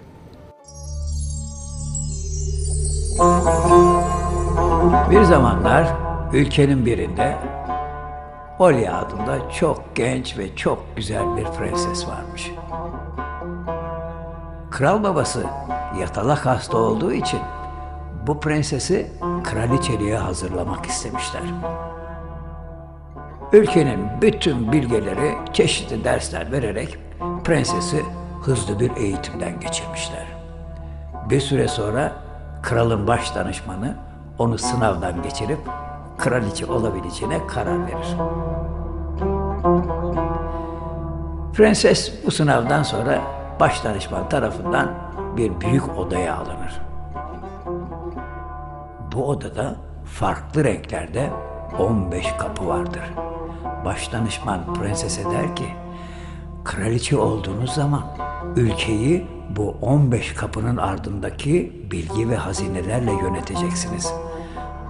Bir 5.12 5.24
zamanlar 5.24 5.88
ülkenin 6.34 6.86
birinde 6.86 7.38
Olya 8.64 8.98
adında 8.98 9.50
çok 9.50 9.96
genç 9.96 10.38
ve 10.38 10.56
çok 10.56 10.96
güzel 10.96 11.38
bir 11.38 11.44
prenses 11.44 12.08
varmış. 12.08 12.52
Kral 14.72 15.04
babası 15.04 15.44
yatalak 16.00 16.46
hasta 16.46 16.78
olduğu 16.78 17.14
için 17.14 17.40
bu 18.28 18.40
prensesi 18.40 19.12
kraliçeliğe 19.44 20.18
hazırlamak 20.18 20.86
istemişler. 20.86 21.42
Ülkenin 23.54 24.22
bütün 24.22 24.72
bilgeleri 24.72 25.36
çeşitli 25.54 26.04
dersler 26.04 26.52
vererek 26.52 26.98
prensesi 27.44 28.04
hızlı 28.42 28.80
bir 28.80 28.96
eğitimden 28.96 29.60
geçirmişler. 29.60 30.26
Bir 31.30 31.40
süre 31.40 31.68
sonra 31.68 32.12
kralın 32.62 33.08
baş 33.08 33.36
danışmanı 33.36 33.98
onu 34.38 34.58
sınavdan 34.58 35.22
geçirip 35.22 35.60
kraliçe 36.18 36.66
olabileceğine 36.66 37.48
karar 37.48 37.88
verir. 37.88 38.18
Prenses 41.54 42.14
bu 42.26 42.32
sınavdan 42.32 42.84
sonra 42.84 43.22
baş 43.60 43.84
danışman 43.84 44.30
tarafından 44.30 44.92
bir 45.38 45.62
büyük 45.62 45.98
odaya 45.98 46.36
alınır. 46.36 46.82
Bu 49.12 49.28
odada 49.28 49.76
farklı 50.06 50.64
renklerde 50.64 51.30
15 51.80 52.26
kapı 52.38 52.68
vardır. 52.68 53.04
Baş 53.86 54.12
danışman 54.12 54.74
prensese 54.74 55.24
der 55.24 55.56
ki, 55.56 55.66
kraliçe 56.64 57.18
olduğunuz 57.18 57.74
zaman 57.74 58.04
ülkeyi 58.56 59.28
bu 59.50 59.76
15 59.82 60.34
kapının 60.34 60.78
ardındaki 60.78 61.88
bilgi 61.92 62.30
ve 62.30 62.36
hazinelerle 62.36 63.12
yöneteceksiniz. 63.12 64.14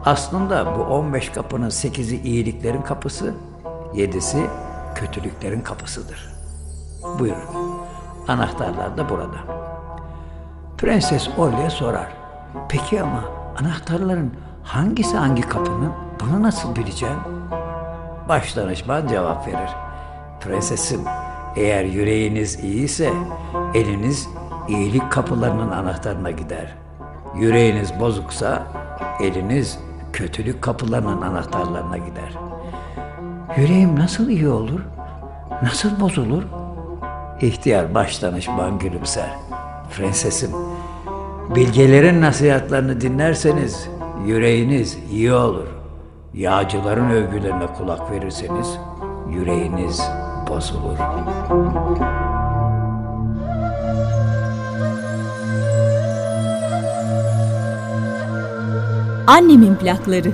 Aslında 0.05 0.75
bu 0.77 0.81
15 0.81 1.29
kapının 1.29 1.69
8'i 1.69 2.21
iyiliklerin 2.21 2.81
kapısı, 2.81 3.33
7'si 3.93 4.47
kötülüklerin 4.95 5.61
kapısıdır. 5.61 6.32
Buyurun. 7.19 7.43
Anahtarlar 8.27 8.97
da 8.97 9.09
burada. 9.09 9.37
Prenses 10.77 11.29
Olya 11.37 11.69
sorar. 11.69 12.07
Peki 12.69 13.01
ama 13.01 13.23
anahtarların 13.61 14.33
hangisi 14.63 15.17
hangi 15.17 15.41
kapının? 15.41 15.91
Bunu 16.21 16.43
nasıl 16.43 16.75
bileceğim? 16.75 17.19
Baş 18.29 18.55
danışman 18.55 19.07
cevap 19.07 19.47
verir. 19.47 19.69
Prensesim, 20.41 21.01
eğer 21.55 21.83
yüreğiniz 21.83 22.63
iyiyse 22.63 23.13
eliniz 23.73 24.29
iyilik 24.67 25.11
kapılarının 25.11 25.71
anahtarına 25.71 26.31
gider. 26.31 26.75
Yüreğiniz 27.35 27.99
bozuksa 27.99 28.63
eliniz 29.19 29.79
kötülük 30.13 30.61
kapılarının 30.61 31.21
anahtarlarına 31.21 31.97
gider. 31.97 32.33
Yüreğim 33.57 33.99
nasıl 33.99 34.29
iyi 34.29 34.49
olur? 34.49 34.79
Nasıl 35.61 35.99
bozulur? 35.99 36.43
İhtiyar 37.41 37.93
baş 37.93 38.21
danışman 38.21 38.79
gülümser. 38.79 39.29
Prensesim, 39.91 40.49
bilgelerin 41.55 42.21
nasihatlarını 42.21 43.01
dinlerseniz 43.01 43.89
yüreğiniz 44.25 44.97
iyi 45.11 45.33
olur. 45.33 45.67
Yağcıların 46.33 47.09
övgülerine 47.09 47.67
kulak 47.77 48.11
verirseniz 48.11 48.77
yüreğiniz 49.29 50.01
bozulur. 50.49 50.97
Annemin 59.27 59.75
plakları. 59.75 60.31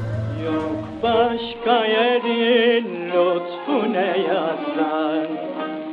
Başka 1.04 1.86
yerin 1.86 2.86
lütfu 3.08 3.94
ne 3.94 4.18
yazdan 4.18 5.39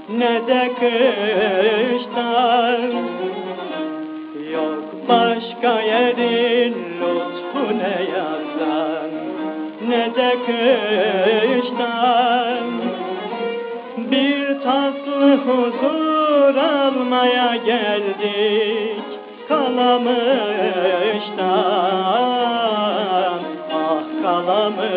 ne 0.09 0.47
de 0.49 0.71
kıştan 0.81 2.03
Yok 4.53 4.85
başka 5.09 5.81
yerin 5.81 6.75
lütfu 7.01 7.79
ne 7.79 7.97
yazdan 8.15 9.11
ne 9.89 10.15
de 10.15 10.37
kıştan 10.47 11.87
Bir 14.11 14.61
tatlı 14.61 15.37
huzur 15.37 16.57
almaya 16.57 17.57
geldik 17.57 19.07
kalamıştan. 19.49 20.17
Ah 23.73 24.05
kalamıştan 24.23 24.97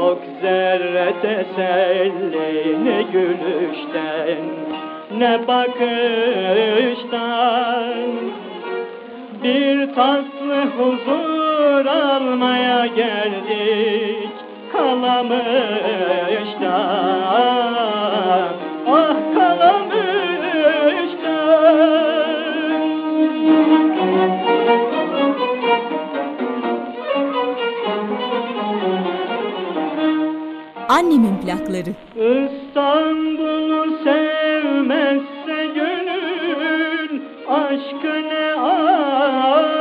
Yok 0.00 0.22
zerre 0.42 1.12
teselli 1.22 2.84
ne 2.84 3.02
gülüşten 3.12 4.44
ne 5.18 5.48
bakıştan. 5.48 5.80
Bir 9.44 9.94
tatlı 9.94 10.64
huzur 10.78 11.86
almaya 11.86 12.86
geldik 12.86 14.32
kalamıştan. 14.72 15.40
Ah 18.86 19.14
Annemin 30.90 31.36
plakları. 31.36 31.90
İstanbul'u 32.14 33.98
sevmezse 34.04 35.66
gönül 35.74 37.20
aşkı 37.48 38.12
anlar 38.60 39.79